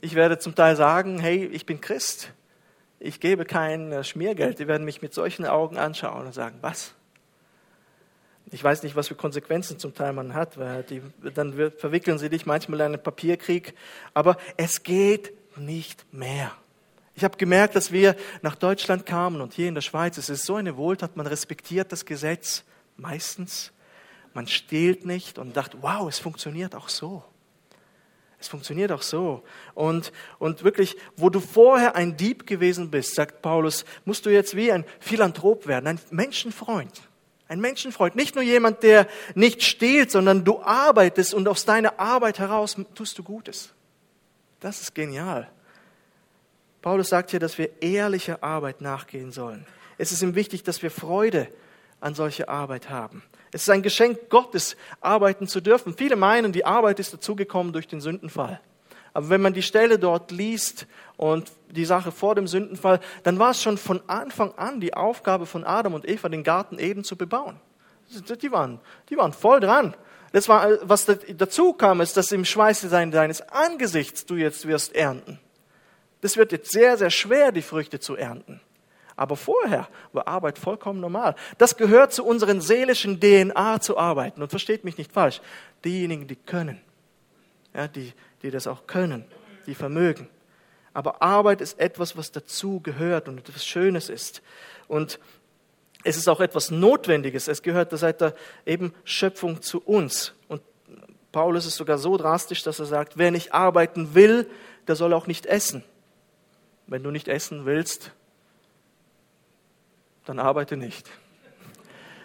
[0.00, 2.32] Ich werde zum Teil sagen, hey, ich bin Christ.
[3.04, 4.60] Ich gebe kein äh, Schmiergeld.
[4.60, 6.94] Die werden mich mit solchen Augen anschauen und sagen, was?
[8.52, 11.02] Ich weiß nicht, was für Konsequenzen zum Teil man hat, weil die,
[11.34, 13.74] dann verwickeln sie dich manchmal in einen Papierkrieg.
[14.14, 16.52] Aber es geht nicht mehr.
[17.16, 20.46] Ich habe gemerkt, dass wir nach Deutschland kamen und hier in der Schweiz, es ist
[20.46, 22.62] so eine Wohltat, man respektiert das Gesetz
[22.96, 23.72] meistens,
[24.32, 27.24] man stehlt nicht und dachte, wow, es funktioniert auch so.
[28.42, 29.44] Es funktioniert auch so.
[29.74, 34.56] Und, und wirklich, wo du vorher ein Dieb gewesen bist, sagt Paulus, musst du jetzt
[34.56, 37.08] wie ein Philanthrop werden, ein Menschenfreund.
[37.46, 42.40] Ein Menschenfreund, nicht nur jemand, der nicht stehlt, sondern du arbeitest und aus deiner Arbeit
[42.40, 43.72] heraus tust du Gutes.
[44.58, 45.48] Das ist genial.
[46.80, 49.66] Paulus sagt hier, dass wir ehrlicher Arbeit nachgehen sollen.
[49.98, 51.46] Es ist ihm wichtig, dass wir Freude
[52.00, 53.22] an solche Arbeit haben.
[53.52, 55.94] Es ist ein Geschenk Gottes, arbeiten zu dürfen.
[55.94, 58.60] Viele meinen, die Arbeit ist dazugekommen durch den Sündenfall.
[59.12, 60.86] Aber wenn man die Stelle dort liest
[61.18, 65.44] und die Sache vor dem Sündenfall, dann war es schon von Anfang an die Aufgabe
[65.44, 67.60] von Adam und Eva, den Garten Eden zu bebauen.
[68.42, 69.94] Die waren, die waren voll dran.
[70.32, 75.38] Das war, was dazu kam, ist, dass im Schweiße deines Angesichts du jetzt wirst ernten.
[76.22, 78.60] Das wird jetzt sehr, sehr schwer, die Früchte zu ernten.
[79.16, 81.34] Aber vorher war Arbeit vollkommen normal.
[81.58, 84.42] Das gehört zu unseren seelischen DNA zu arbeiten.
[84.42, 85.40] Und versteht mich nicht falsch.
[85.84, 86.80] Diejenigen, die können,
[87.74, 89.24] ja, die, die das auch können,
[89.66, 90.28] die vermögen.
[90.94, 94.42] Aber Arbeit ist etwas, was dazu gehört und etwas Schönes ist.
[94.88, 95.18] Und
[96.04, 97.48] es ist auch etwas Notwendiges.
[97.48, 98.34] Es gehört seit der
[98.66, 100.34] eben Schöpfung zu uns.
[100.48, 100.62] Und
[101.30, 104.48] Paulus ist sogar so drastisch, dass er sagt, wer nicht arbeiten will,
[104.86, 105.84] der soll auch nicht essen.
[106.86, 108.12] Wenn du nicht essen willst,
[110.24, 111.10] dann arbeite nicht.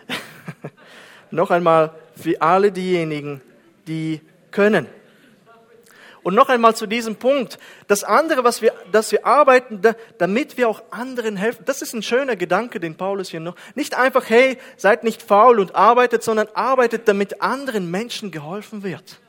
[1.32, 3.42] Noch einmal für alle diejenigen,
[3.88, 4.88] die können.
[6.28, 7.58] Und noch einmal zu diesem Punkt.
[7.88, 9.82] Das andere, was wir, dass wir arbeiten,
[10.18, 11.64] damit wir auch anderen helfen.
[11.66, 13.56] Das ist ein schöner Gedanke, den Paulus hier noch.
[13.76, 19.22] Nicht einfach, hey, seid nicht faul und arbeitet, sondern arbeitet, damit anderen Menschen geholfen wird.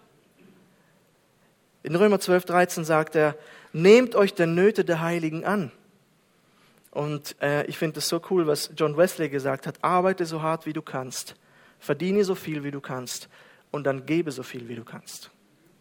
[1.85, 3.37] In Römer 12, 13 sagt er,
[3.72, 5.70] nehmt euch der Nöte der Heiligen an.
[6.98, 9.76] Und äh, ich finde es so cool, was John Wesley gesagt hat.
[9.82, 11.37] Arbeite so hart, wie du kannst.
[11.78, 13.28] Verdiene so viel, wie du kannst.
[13.70, 15.30] Und dann gebe so viel, wie du kannst.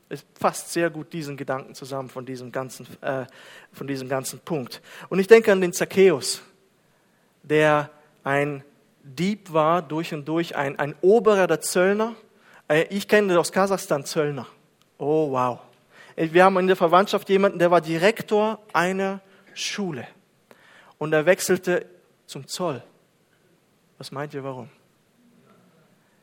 [0.10, 3.26] Es fasst sehr gut diesen Gedanken zusammen von diesem ganzen, äh,
[3.74, 4.80] von diesem ganzen Punkt.
[5.10, 6.44] Und ich denke an den Zacchaeus,
[7.42, 7.90] der
[8.24, 8.64] ein
[9.02, 12.14] Dieb war durch und durch, ein, ein Oberer der Zöllner.
[12.68, 14.46] Äh, ich kenne aus Kasachstan Zöllner.
[15.00, 15.62] Oh, wow.
[16.16, 19.20] Äh, wir haben in der Verwandtschaft jemanden, der war Direktor einer
[19.56, 20.08] Schule.
[20.98, 21.86] Und er wechselte
[22.26, 22.84] zum Zoll.
[23.98, 24.70] Was meint ihr, warum?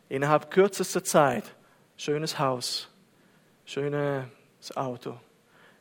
[0.09, 1.45] Innerhalb kürzester Zeit,
[1.97, 2.89] schönes Haus,
[3.65, 4.27] schönes
[4.75, 5.19] Auto.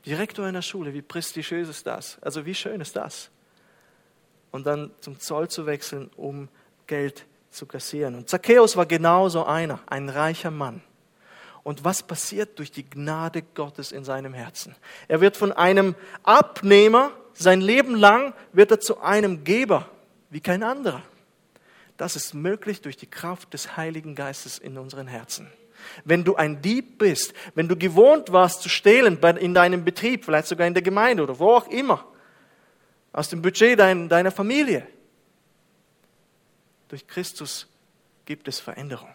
[0.06, 2.18] Direktor einer Schule, wie prestigiös ist das?
[2.22, 3.30] Also wie schön ist das?
[4.52, 6.50] Und dann zum Zoll zu wechseln, um
[6.88, 8.16] Geld zu kassieren.
[8.16, 10.82] Und Zacchaeus war genauso einer, ein reicher Mann.
[11.64, 14.76] Und was passiert durch die Gnade Gottes in seinem Herzen?
[15.08, 19.90] Er wird von einem Abnehmer, sein Leben lang wird er zu einem Geber,
[20.30, 21.02] wie kein anderer.
[21.98, 25.48] Das ist möglich durch die Kraft des Heiligen Geistes in unseren Herzen.
[26.06, 30.48] Wenn du ein Dieb bist, wenn du gewohnt warst zu stehlen in deinem Betrieb, vielleicht
[30.48, 32.06] sogar in der Gemeinde oder wo auch immer,
[33.12, 34.88] aus dem Budget deiner Familie,
[36.88, 37.68] durch Christus
[38.26, 39.14] gibt es Veränderung.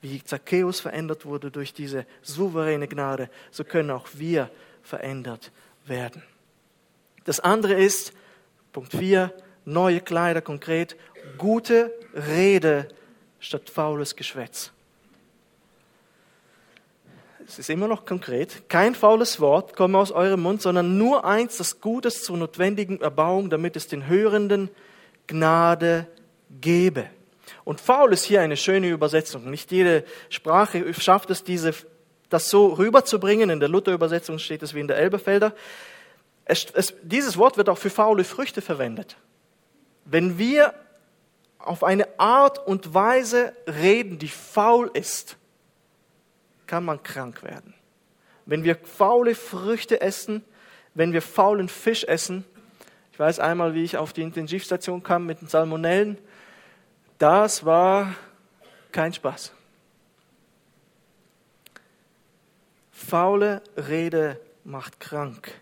[0.00, 4.50] Wie Zacchaeus verändert wurde durch diese souveräne Gnade, so können auch wir
[4.82, 5.52] verändert
[5.84, 6.22] werden.
[7.30, 8.12] Das andere ist,
[8.72, 9.32] Punkt 4,
[9.64, 10.96] neue Kleider konkret,
[11.38, 12.88] gute Rede
[13.38, 14.72] statt faules Geschwätz.
[17.46, 18.68] Es ist immer noch konkret.
[18.68, 23.48] Kein faules Wort komme aus eurem Mund, sondern nur eins, das Gutes zur notwendigen Erbauung,
[23.48, 24.68] damit es den Hörenden
[25.28, 26.08] Gnade
[26.60, 27.06] gebe.
[27.62, 29.48] Und faul ist hier eine schöne Übersetzung.
[29.50, 31.74] Nicht jede Sprache schafft es, diese,
[32.28, 33.50] das so rüberzubringen.
[33.50, 35.54] In der Luther-Übersetzung steht es wie in der Elberfelder.
[36.50, 39.16] Es, es, dieses Wort wird auch für faule Früchte verwendet.
[40.04, 40.74] Wenn wir
[41.60, 45.36] auf eine Art und Weise reden, die faul ist,
[46.66, 47.72] kann man krank werden.
[48.46, 50.44] Wenn wir faule Früchte essen,
[50.94, 52.44] wenn wir faulen Fisch essen,
[53.12, 56.18] ich weiß einmal, wie ich auf die Intensivstation kam mit den Salmonellen,
[57.18, 58.12] das war
[58.90, 59.52] kein Spaß.
[62.90, 65.59] Faule Rede macht krank.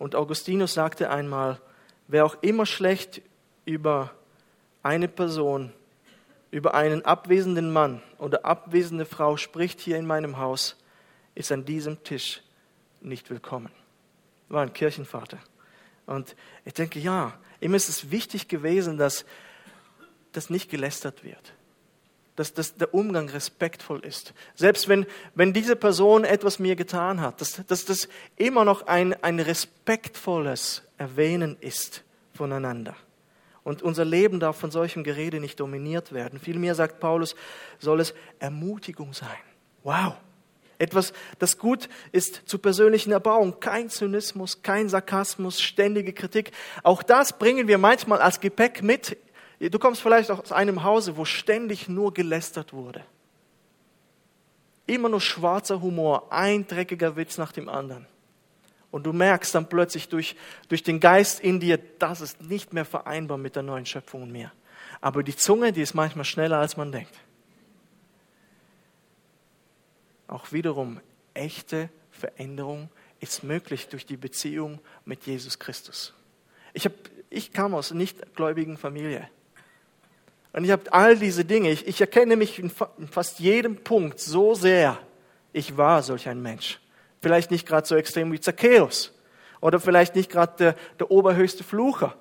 [0.00, 1.60] Und Augustinus sagte einmal,
[2.08, 3.22] wer auch immer schlecht
[3.64, 4.10] über
[4.82, 5.72] eine Person
[6.50, 10.76] über einen abwesenden Mann oder abwesende Frau spricht hier in meinem Haus,
[11.34, 12.42] ist an diesem Tisch
[13.00, 13.70] nicht willkommen.
[14.48, 15.38] War ein Kirchenvater.
[16.06, 16.34] Und
[16.64, 19.24] ich denke, ja, ihm ist es wichtig gewesen, dass
[20.32, 21.52] das nicht gelästert wird.
[22.40, 24.32] Dass, dass der Umgang respektvoll ist.
[24.54, 29.12] Selbst wenn, wenn diese Person etwas mir getan hat, dass, dass das immer noch ein,
[29.22, 32.96] ein respektvolles Erwähnen ist voneinander.
[33.62, 36.40] Und unser Leben darf von solchem Gerede nicht dominiert werden.
[36.40, 37.36] Vielmehr, sagt Paulus,
[37.78, 39.28] soll es Ermutigung sein.
[39.82, 40.14] Wow!
[40.78, 43.60] Etwas, das gut ist zur persönlichen Erbauung.
[43.60, 46.52] Kein Zynismus, kein Sarkasmus, ständige Kritik.
[46.84, 49.18] Auch das bringen wir manchmal als Gepäck mit.
[49.68, 53.04] Du kommst vielleicht aus einem Hause, wo ständig nur gelästert wurde.
[54.86, 58.06] Immer nur schwarzer Humor, ein dreckiger Witz nach dem anderen.
[58.90, 60.34] Und du merkst dann plötzlich durch,
[60.68, 64.50] durch den Geist in dir, das ist nicht mehr vereinbar mit der neuen Schöpfung mehr.
[65.02, 67.14] Aber die Zunge, die ist manchmal schneller, als man denkt.
[70.26, 71.00] Auch wiederum,
[71.34, 72.88] echte Veränderung
[73.20, 76.14] ist möglich durch die Beziehung mit Jesus Christus.
[76.72, 76.92] Ich, hab,
[77.28, 79.28] ich kam aus nicht gläubigen Familie.
[80.52, 84.54] Und ich habe all diese Dinge, ich, ich erkenne mich in, fast jedem Punkt so
[84.54, 84.98] sehr,
[85.52, 86.80] ich war solch ein Mensch.
[87.20, 89.12] Vielleicht nicht gerade so extrem wie Zacchaeus
[89.60, 92.14] oder vielleicht nicht gerade der, der oberhöchste Flucher.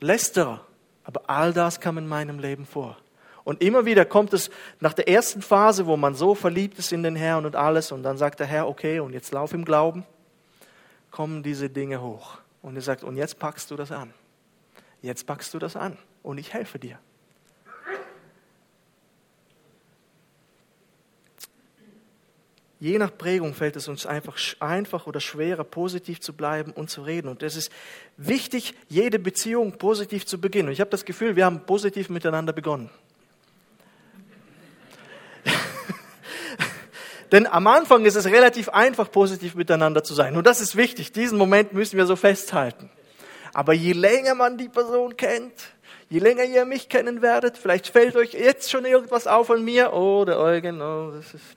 [0.00, 0.66] Lästerer.
[1.04, 2.96] Aber all das kam in meinem Leben vor.
[3.44, 7.02] Und immer wieder kommt es nach der ersten Phase, wo man so verliebt ist in
[7.02, 10.04] den Herrn und alles, und dann sagt der Herr, okay, und jetzt lauf im Glauben,
[11.10, 12.38] kommen diese Dinge hoch.
[12.62, 14.14] Und er sagt, und jetzt packst du das an.
[15.02, 16.98] Jetzt packst du das an und ich helfe dir.
[22.78, 27.02] Je nach Prägung fällt es uns einfach einfach oder schwerer, positiv zu bleiben und zu
[27.02, 27.28] reden.
[27.28, 27.70] Und es ist
[28.16, 30.66] wichtig, jede Beziehung positiv zu beginnen.
[30.66, 32.90] Und ich habe das Gefühl, wir haben positiv miteinander begonnen.
[37.30, 40.36] Denn am Anfang ist es relativ einfach, positiv miteinander zu sein.
[40.36, 41.12] Und das ist wichtig.
[41.12, 42.90] Diesen Moment müssen wir so festhalten.
[43.54, 45.52] Aber je länger man die Person kennt,
[46.08, 49.92] je länger ihr mich kennen werdet, vielleicht fällt euch jetzt schon irgendwas auf an mir.
[49.92, 51.56] Oh, der Eugen, oh, das ist.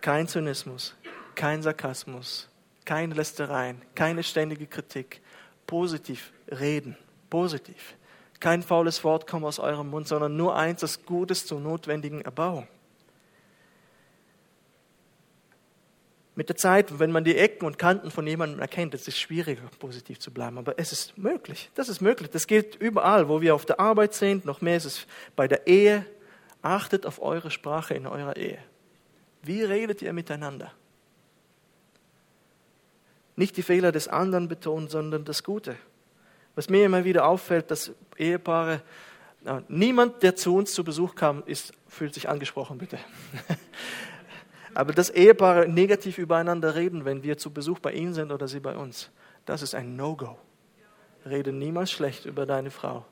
[0.00, 0.94] Kein Zynismus,
[1.34, 2.48] kein Sarkasmus,
[2.84, 5.20] keine Lästereien, keine ständige Kritik.
[5.66, 6.96] Positiv reden,
[7.28, 7.94] positiv.
[8.40, 12.68] Kein faules Wort kommt aus eurem Mund, sondern nur eins, das Gutes zur notwendigen Erbauung.
[16.38, 19.62] Mit der Zeit, wenn man die Ecken und Kanten von jemandem erkennt, ist es schwieriger,
[19.80, 20.56] positiv zu bleiben.
[20.56, 21.68] Aber es ist möglich.
[21.74, 22.30] Das ist möglich.
[22.30, 24.44] Das gilt überall, wo wir auf der Arbeit sind.
[24.44, 26.06] Noch mehr ist es bei der Ehe.
[26.62, 28.58] Achtet auf eure Sprache in eurer Ehe.
[29.42, 30.70] Wie redet ihr miteinander?
[33.34, 35.74] Nicht die Fehler des anderen betonen, sondern das Gute.
[36.54, 38.82] Was mir immer wieder auffällt, dass Ehepaare,
[39.66, 43.00] niemand, der zu uns zu Besuch kam, ist, fühlt sich angesprochen, bitte.
[44.78, 48.60] Aber dass Ehepaare negativ übereinander reden, wenn wir zu Besuch bei ihnen sind oder sie
[48.60, 49.10] bei uns,
[49.44, 50.38] das ist ein No-Go.
[51.26, 53.04] Rede niemals schlecht über deine Frau.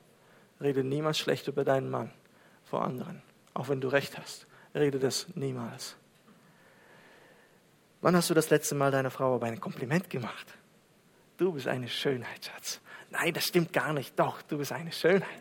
[0.60, 2.12] Rede niemals schlecht über deinen Mann
[2.62, 3.20] vor anderen.
[3.52, 4.46] Auch wenn du recht hast.
[4.76, 5.96] Rede das niemals.
[8.00, 10.46] Wann hast du das letzte Mal deiner Frau aber ein Kompliment gemacht?
[11.36, 12.80] Du bist eine Schönheit, Schatz.
[13.10, 14.16] Nein, das stimmt gar nicht.
[14.16, 15.40] Doch, du bist eine Schönheit.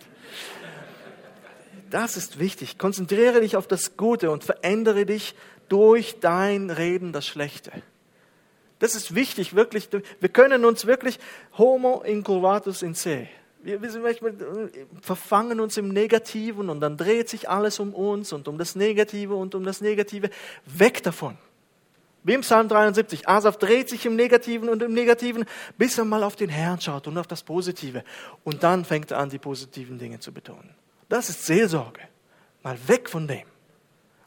[1.91, 2.79] Das ist wichtig.
[2.79, 5.35] Konzentriere dich auf das Gute und verändere dich
[5.69, 7.71] durch dein Reden das Schlechte.
[8.79, 9.89] Das ist wichtig, wirklich.
[10.19, 11.19] Wir können uns wirklich
[11.57, 13.27] homo incurvatus in se.
[13.63, 14.69] Wir, wir
[15.01, 19.33] verfangen uns im Negativen und dann dreht sich alles um uns und um das Negative
[19.33, 20.29] und um das Negative.
[20.65, 21.37] Weg davon.
[22.23, 23.27] Wie im Psalm 73.
[23.27, 25.45] Asaf dreht sich im Negativen und im Negativen,
[25.77, 28.03] bis er mal auf den Herrn schaut und auf das Positive.
[28.43, 30.73] Und dann fängt er an, die positiven Dinge zu betonen.
[31.07, 32.01] Das ist Seelsorge.
[32.63, 33.45] Mal weg von dem.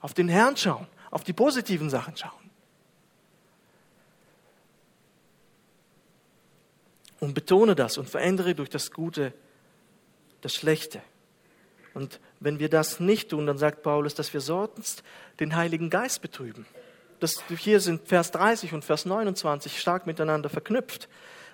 [0.01, 2.33] Auf den Herrn schauen, auf die positiven Sachen schauen.
[7.21, 9.33] Und betone das und verändere durch das Gute
[10.41, 11.03] das Schlechte.
[11.95, 15.03] Und wenn wir das nicht tun, dann sagt Paulus, dass wir sonst
[15.41, 16.65] den Heiligen Geist betrüben
[17.21, 21.09] das hier sind Vers 30 und Vers 29 stark miteinander verknüpft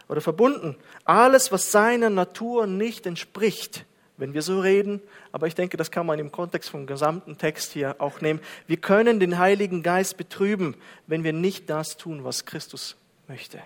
[0.08, 0.76] oder verbunden.
[1.04, 3.86] Alles, was seiner Natur nicht entspricht,
[4.16, 5.00] wenn wir so reden,
[5.32, 8.40] aber ich denke, das kann man im Kontext vom gesamten Text hier auch nehmen.
[8.66, 12.96] Wir können den Heiligen Geist betrüben, wenn wir nicht das tun, was Christus
[13.26, 13.60] möchte.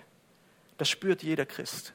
[0.78, 1.92] Das spürt jeder Christ.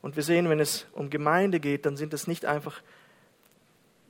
[0.00, 2.82] Und wir sehen, wenn es um Gemeinde geht, dann sind es nicht einfach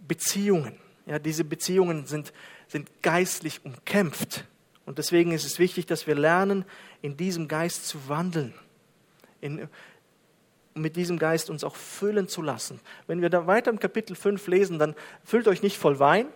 [0.06, 0.78] Beziehungen.
[1.06, 2.32] Ja, diese Beziehungen sind
[2.72, 4.44] sind geistlich umkämpft.
[4.84, 6.64] Und deswegen ist es wichtig, dass wir lernen,
[7.02, 8.52] in diesem Geist zu wandeln,
[9.40, 9.68] in,
[10.74, 12.80] mit diesem Geist uns auch füllen zu lassen.
[13.06, 14.94] Wenn wir da weiter im Kapitel 5 lesen, dann
[15.24, 16.26] füllt euch nicht voll Wein,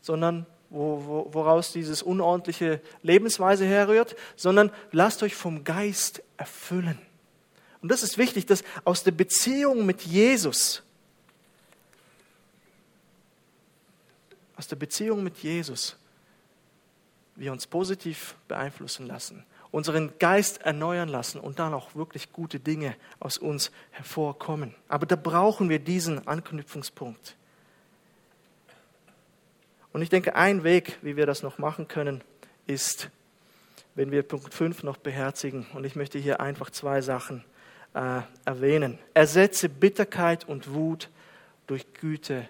[0.00, 6.98] sondern wo, wo, woraus dieses unordentliche Lebensweise herrührt, sondern lasst euch vom Geist erfüllen.
[7.82, 10.82] Und das ist wichtig, dass aus der Beziehung mit Jesus,
[14.56, 15.96] aus der Beziehung mit Jesus,
[17.36, 22.96] wir uns positiv beeinflussen lassen, unseren Geist erneuern lassen und dann auch wirklich gute Dinge
[23.20, 24.74] aus uns hervorkommen.
[24.88, 27.36] Aber da brauchen wir diesen Anknüpfungspunkt.
[29.92, 32.22] Und ich denke, ein Weg, wie wir das noch machen können,
[32.66, 33.10] ist,
[33.94, 35.66] wenn wir Punkt 5 noch beherzigen.
[35.74, 37.44] Und ich möchte hier einfach zwei Sachen
[37.94, 38.98] äh, erwähnen.
[39.14, 41.10] Ersetze Bitterkeit und Wut
[41.66, 42.48] durch Güte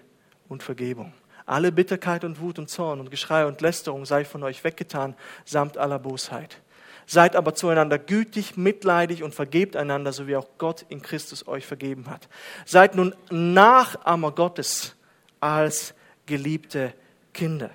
[0.49, 1.13] und Vergebung.
[1.45, 5.77] Alle Bitterkeit und Wut und Zorn und Geschrei und Lästerung sei von euch weggetan, samt
[5.77, 6.61] aller Bosheit.
[7.05, 11.65] Seid aber zueinander gütig, mitleidig und vergebt einander, so wie auch Gott in Christus euch
[11.65, 12.29] vergeben hat.
[12.65, 14.95] Seid nun Nachahmer Gottes
[15.39, 15.93] als
[16.25, 16.93] geliebte
[17.33, 17.71] Kinder.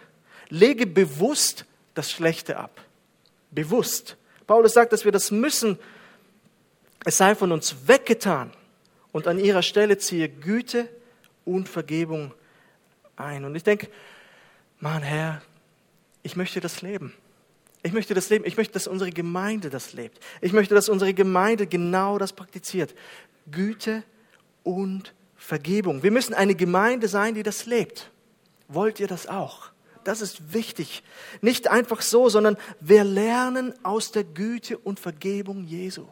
[0.48, 1.64] Lege bewusst
[1.94, 2.80] das Schlechte ab.
[3.50, 4.16] Bewusst.
[4.46, 5.78] Paulus sagt, dass wir das müssen
[7.06, 8.50] es sei von uns weggetan
[9.12, 10.88] und an ihrer Stelle ziehe Güte
[11.44, 12.34] und Vergebung
[13.14, 13.44] ein.
[13.44, 13.88] Und ich denke,
[14.80, 15.40] Mann, Herr,
[16.24, 17.14] ich möchte das leben.
[17.86, 18.44] Ich möchte das leben.
[18.44, 20.18] Ich möchte, dass unsere Gemeinde das lebt.
[20.40, 22.96] Ich möchte, dass unsere Gemeinde genau das praktiziert.
[23.48, 24.02] Güte
[24.64, 26.02] und Vergebung.
[26.02, 28.10] Wir müssen eine Gemeinde sein, die das lebt.
[28.66, 29.70] Wollt ihr das auch?
[30.02, 31.04] Das ist wichtig.
[31.42, 36.08] Nicht einfach so, sondern wir lernen aus der Güte und Vergebung Jesu.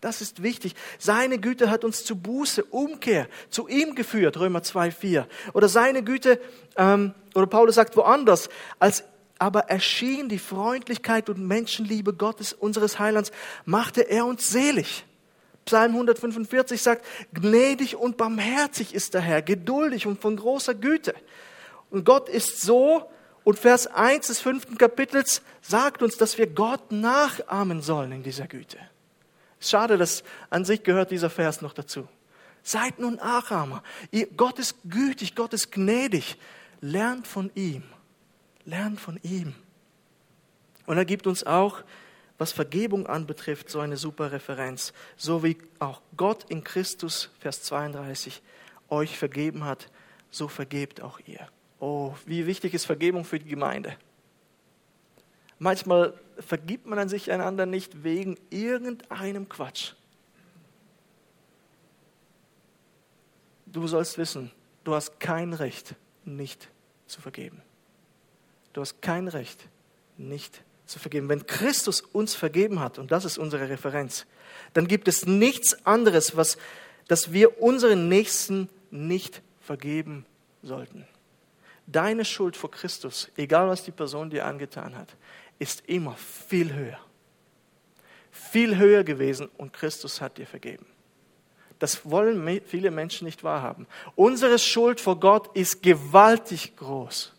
[0.00, 0.74] Das ist wichtig.
[0.98, 5.26] Seine Güte hat uns zu Buße, Umkehr, zu ihm geführt, Römer 2,4.
[5.52, 6.40] Oder seine Güte,
[6.76, 8.48] ähm, oder Paulus sagt woanders,
[8.78, 9.04] als
[9.42, 13.32] aber erschien die Freundlichkeit und Menschenliebe Gottes, unseres Heilands,
[13.64, 15.04] machte er uns selig.
[15.64, 21.12] Psalm 145 sagt, gnädig und barmherzig ist der Herr, geduldig und von großer Güte.
[21.90, 23.10] Und Gott ist so,
[23.42, 28.46] und Vers 1 des fünften Kapitels sagt uns, dass wir Gott nachahmen sollen in dieser
[28.46, 28.78] Güte.
[29.58, 32.06] Schade, dass an sich gehört dieser Vers noch dazu.
[32.62, 33.82] Seid nun Nachahmer.
[34.36, 36.38] Gott ist gütig, Gott ist gnädig.
[36.80, 37.82] Lernt von ihm.
[38.64, 39.54] Lernt von ihm.
[40.86, 41.82] Und er gibt uns auch,
[42.38, 44.92] was Vergebung anbetrifft, so eine super Referenz.
[45.16, 48.42] So wie auch Gott in Christus, Vers 32,
[48.88, 49.90] euch vergeben hat,
[50.30, 51.48] so vergebt auch ihr.
[51.78, 53.96] Oh, wie wichtig ist Vergebung für die Gemeinde.
[55.58, 59.92] Manchmal vergibt man an sich einander nicht wegen irgendeinem Quatsch.
[63.66, 64.50] Du sollst wissen,
[64.84, 65.94] du hast kein Recht,
[66.24, 66.68] nicht
[67.06, 67.62] zu vergeben.
[68.72, 69.68] Du hast kein Recht,
[70.16, 71.28] nicht zu vergeben.
[71.28, 74.26] Wenn Christus uns vergeben hat, und das ist unsere Referenz,
[74.74, 76.58] dann gibt es nichts anderes, was,
[77.08, 80.26] dass wir unseren Nächsten nicht vergeben
[80.62, 81.06] sollten.
[81.86, 85.16] Deine Schuld vor Christus, egal was die Person dir angetan hat,
[85.58, 86.98] ist immer viel höher.
[88.30, 90.86] Viel höher gewesen und Christus hat dir vergeben.
[91.78, 93.86] Das wollen viele Menschen nicht wahrhaben.
[94.14, 97.31] Unsere Schuld vor Gott ist gewaltig groß.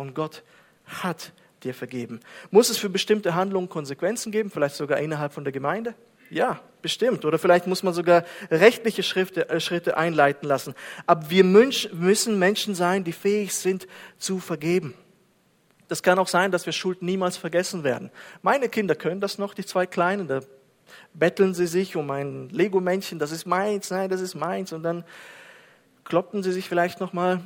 [0.00, 0.42] Und Gott
[0.86, 1.32] hat
[1.62, 2.20] dir vergeben.
[2.50, 5.94] Muss es für bestimmte Handlungen Konsequenzen geben, vielleicht sogar innerhalb von der Gemeinde?
[6.30, 7.26] Ja, bestimmt.
[7.26, 10.74] Oder vielleicht muss man sogar rechtliche Schritte, äh, Schritte einleiten lassen.
[11.06, 13.86] Aber wir müssen Menschen sein, die fähig sind
[14.16, 14.94] zu vergeben.
[15.88, 18.10] Das kann auch sein, dass wir Schuld niemals vergessen werden.
[18.40, 20.40] Meine Kinder können das noch, die zwei Kleinen, da
[21.12, 24.72] betteln sie sich um ein Lego-Männchen, das ist meins, nein, das ist meins.
[24.72, 25.04] Und dann
[26.04, 27.42] kloppen sie sich vielleicht nochmal.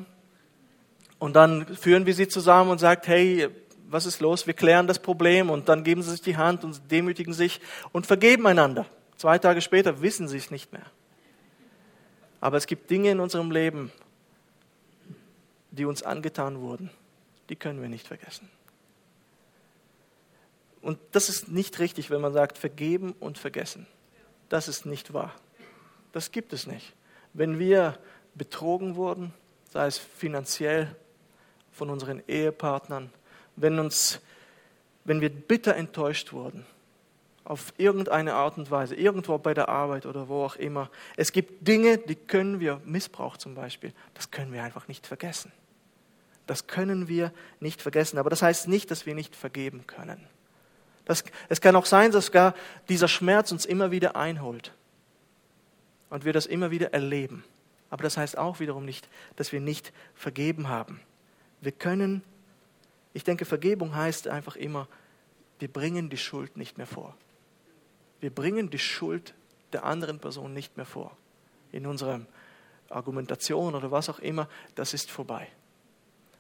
[1.19, 3.49] Und dann führen wir sie zusammen und sagen, hey,
[3.89, 4.47] was ist los?
[4.47, 5.51] Wir klären das Problem.
[5.51, 7.61] Und dann geben sie sich die Hand und demütigen sich
[7.93, 8.87] und vergeben einander.
[9.17, 10.87] Zwei Tage später wissen sie es nicht mehr.
[12.41, 13.93] Aber es gibt Dinge in unserem Leben,
[15.71, 16.91] die uns angetan wurden
[17.49, 18.49] die können wir nicht vergessen.
[20.81, 23.87] Und das ist nicht richtig, wenn man sagt, vergeben und vergessen.
[24.49, 25.35] Das ist nicht wahr.
[26.13, 26.93] Das gibt es nicht.
[27.33, 27.99] Wenn wir
[28.35, 29.33] betrogen wurden,
[29.71, 30.95] sei es finanziell
[31.75, 33.11] von unseren Ehepartnern,
[33.57, 34.21] wenn, uns,
[35.05, 36.65] wenn wir bitter enttäuscht wurden,
[37.45, 40.89] auf irgendeine Art und Weise, irgendwo bei der Arbeit oder wo auch immer.
[41.17, 45.53] Es gibt Dinge, die können wir, Missbrauch zum Beispiel, das können wir einfach nicht vergessen.
[46.47, 48.19] Das können wir nicht vergessen.
[48.19, 50.27] Aber das heißt nicht, dass wir nicht vergeben können.
[51.05, 52.55] Das, es kann auch sein, dass gar
[52.89, 54.73] dieser Schmerz uns immer wieder einholt
[56.09, 57.45] und wir das immer wieder erleben.
[57.91, 61.01] Aber das heißt auch wiederum nicht, dass wir nicht vergeben haben.
[61.65, 62.23] Wir können,
[63.15, 64.87] ich denke, Vergebung heißt einfach immer,
[65.59, 67.17] wir bringen die Schuld nicht mehr vor.
[68.21, 69.33] Wir bringen die Schuld
[69.73, 71.17] der anderen Person nicht mehr vor.
[71.73, 72.21] In unserer
[72.91, 75.49] Argumentation oder was auch immer, das ist vorbei.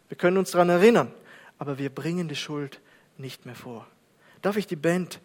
[0.08, 1.10] Wir können uns daran erinnern,
[1.58, 2.80] aber wir bringen die Schuld
[3.16, 3.86] nicht mehr vor.
[4.42, 5.20] Darf ich die Band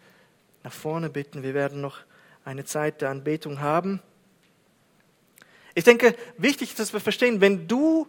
[0.62, 1.42] nach vorne bitten?
[1.42, 1.98] Wir werden noch
[2.44, 4.00] eine Zeit der Anbetung haben.
[5.74, 8.06] Ich denke, wichtig ist, dass wir verstehen, wenn du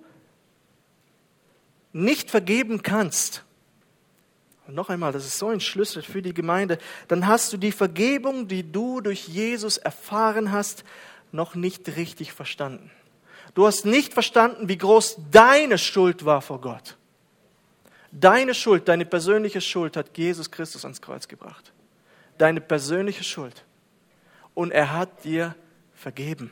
[1.94, 3.44] nicht vergeben kannst,
[4.68, 6.78] und noch einmal, das ist so ein Schlüssel für die Gemeinde,
[7.10, 10.86] dann hast du die Vergebung, die du durch Jesus erfahren hast,
[11.32, 12.92] noch nicht richtig verstanden.
[13.54, 16.96] Du hast nicht verstanden, wie groß deine Schuld war vor Gott.
[18.12, 21.74] Deine Schuld, deine persönliche Schuld hat Jesus Christus ans Kreuz gebracht.
[22.38, 23.66] Deine persönliche Schuld.
[24.54, 25.56] Und er hat dir
[25.94, 26.52] vergeben.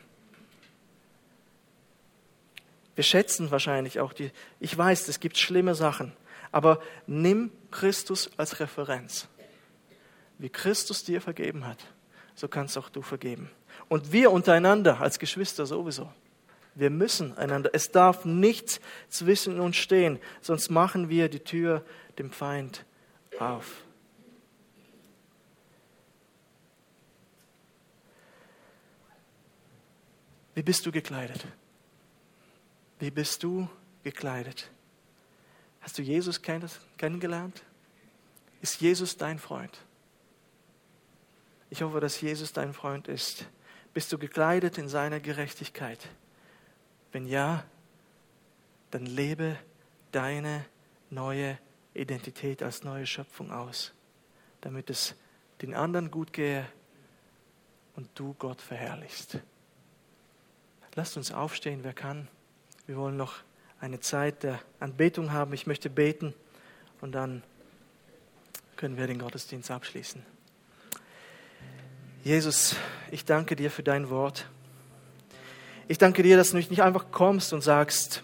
[3.00, 4.30] Wir schätzen wahrscheinlich auch die,
[4.60, 6.12] ich weiß, es gibt schlimme Sachen,
[6.52, 9.30] aber nimm Christus als Referenz.
[10.38, 11.78] Wie Christus dir vergeben hat,
[12.36, 13.52] so kannst auch du vergeben.
[13.88, 16.12] Und wir untereinander als Geschwister sowieso.
[16.76, 17.70] Wir müssen einander.
[17.72, 21.86] Es darf nichts zwischen uns stehen, sonst machen wir die Tür
[22.18, 22.84] dem Feind
[23.40, 23.86] auf.
[30.54, 31.46] Wie bist du gekleidet?
[33.00, 33.68] Wie bist du
[34.04, 34.70] gekleidet?
[35.82, 37.64] Hast du Jesus kennengelernt?
[38.62, 39.78] Ist Jesus dein Freund?
[41.70, 43.46] Ich hoffe, dass Jesus dein Freund ist.
[43.94, 46.10] Bist du gekleidet in seiner Gerechtigkeit?
[47.12, 47.64] Wenn ja,
[48.92, 49.58] dann lebe
[50.12, 50.66] deine
[51.10, 51.58] neue
[51.94, 53.94] Identität als neue Schöpfung aus,
[54.62, 55.16] damit es
[55.62, 56.68] den anderen gut gehe
[57.96, 59.40] und du Gott verherrlichst.
[60.96, 62.28] Lasst uns aufstehen, wer kann.
[62.90, 63.36] Wir wollen noch
[63.80, 65.54] eine Zeit der Anbetung haben.
[65.54, 66.34] Ich möchte beten
[67.02, 67.44] und dann
[68.78, 70.26] können wir den Gottesdienst abschließen.
[72.24, 72.76] Jesus,
[73.12, 74.48] ich danke dir für dein Wort.
[75.88, 78.24] Ich danke dir, dass du nicht einfach kommst und sagst,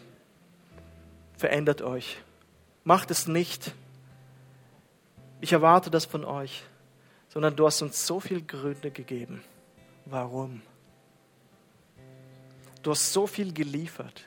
[1.38, 2.18] verändert euch.
[2.84, 3.72] Macht es nicht.
[5.41, 6.63] Ich erwarte das von euch,
[7.30, 9.43] sondern du hast uns so viele Gründe gegeben.
[10.05, 10.63] Warum?
[12.82, 14.26] Du hast so viel geliefert.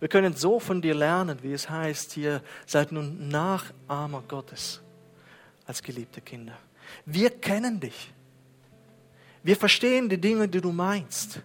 [0.00, 4.80] Wir können so von dir lernen, wie es heißt hier, seid nun Nachahmer Gottes
[5.66, 6.56] als geliebte Kinder.
[7.04, 8.12] Wir kennen dich.
[9.42, 11.40] Wir verstehen die Dinge, die du meinst.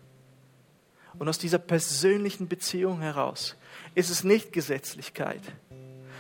[1.18, 3.56] Und aus dieser persönlichen Beziehung heraus
[3.94, 5.42] ist es nicht Gesetzlichkeit,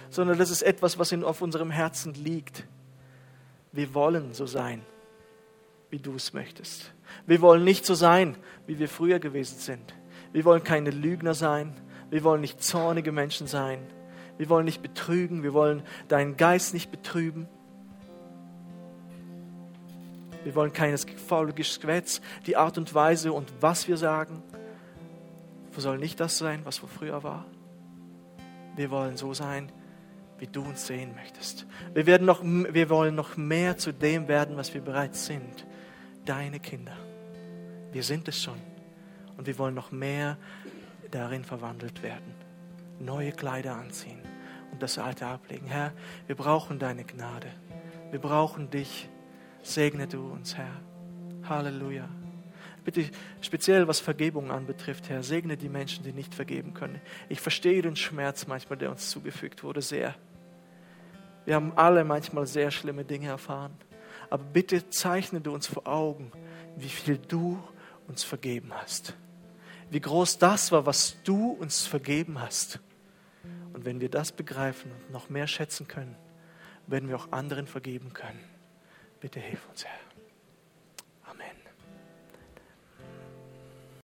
[0.10, 2.66] sondern das ist etwas, was in, auf unserem Herzen liegt.
[3.72, 4.84] Wir wollen so sein,
[5.90, 6.94] wie du es möchtest.
[7.26, 9.94] Wir wollen nicht so sein, wie wir früher gewesen sind.
[10.32, 11.74] Wir wollen keine Lügner sein.
[12.10, 13.80] Wir wollen nicht zornige Menschen sein.
[14.38, 15.44] Wir wollen nicht betrügen.
[15.44, 17.48] Wir wollen deinen Geist nicht betrüben.
[20.44, 24.44] Wir wollen keines faule Geschwätz, die Art und Weise und was wir sagen
[25.82, 27.46] soll nicht das sein, was früher war.
[28.76, 29.72] Wir wollen so sein,
[30.38, 31.66] wie du uns sehen möchtest.
[31.94, 35.66] Wir, werden noch, wir wollen noch mehr zu dem werden, was wir bereits sind.
[36.26, 36.96] Deine Kinder.
[37.92, 38.60] Wir sind es schon.
[39.38, 40.38] Und wir wollen noch mehr
[41.12, 42.34] darin verwandelt werden.
[43.00, 44.22] Neue Kleider anziehen
[44.72, 45.68] und das Alte ablegen.
[45.68, 45.94] Herr,
[46.28, 47.48] wir brauchen deine Gnade.
[48.12, 49.10] Wir brauchen dich.
[49.62, 50.82] Segne du uns, Herr.
[51.50, 52.08] Halleluja.
[52.84, 53.10] Bitte
[53.42, 57.02] speziell was Vergebung anbetrifft, Herr, segne die Menschen, die nicht vergeben können.
[57.30, 60.14] Ich verstehe den Schmerz manchmal, der uns zugefügt wurde, sehr.
[61.46, 63.74] Wir haben alle manchmal sehr schlimme Dinge erfahren.
[64.30, 66.32] Aber bitte zeichne du uns vor Augen,
[66.76, 67.60] wie viel du
[68.08, 69.16] uns vergeben hast.
[69.90, 72.80] Wie groß das war, was du uns vergeben hast.
[73.74, 76.16] Und wenn wir das begreifen und noch mehr schätzen können,
[76.88, 78.44] werden wir auch anderen vergeben können.
[79.20, 80.05] Bitte hilf uns, Herr.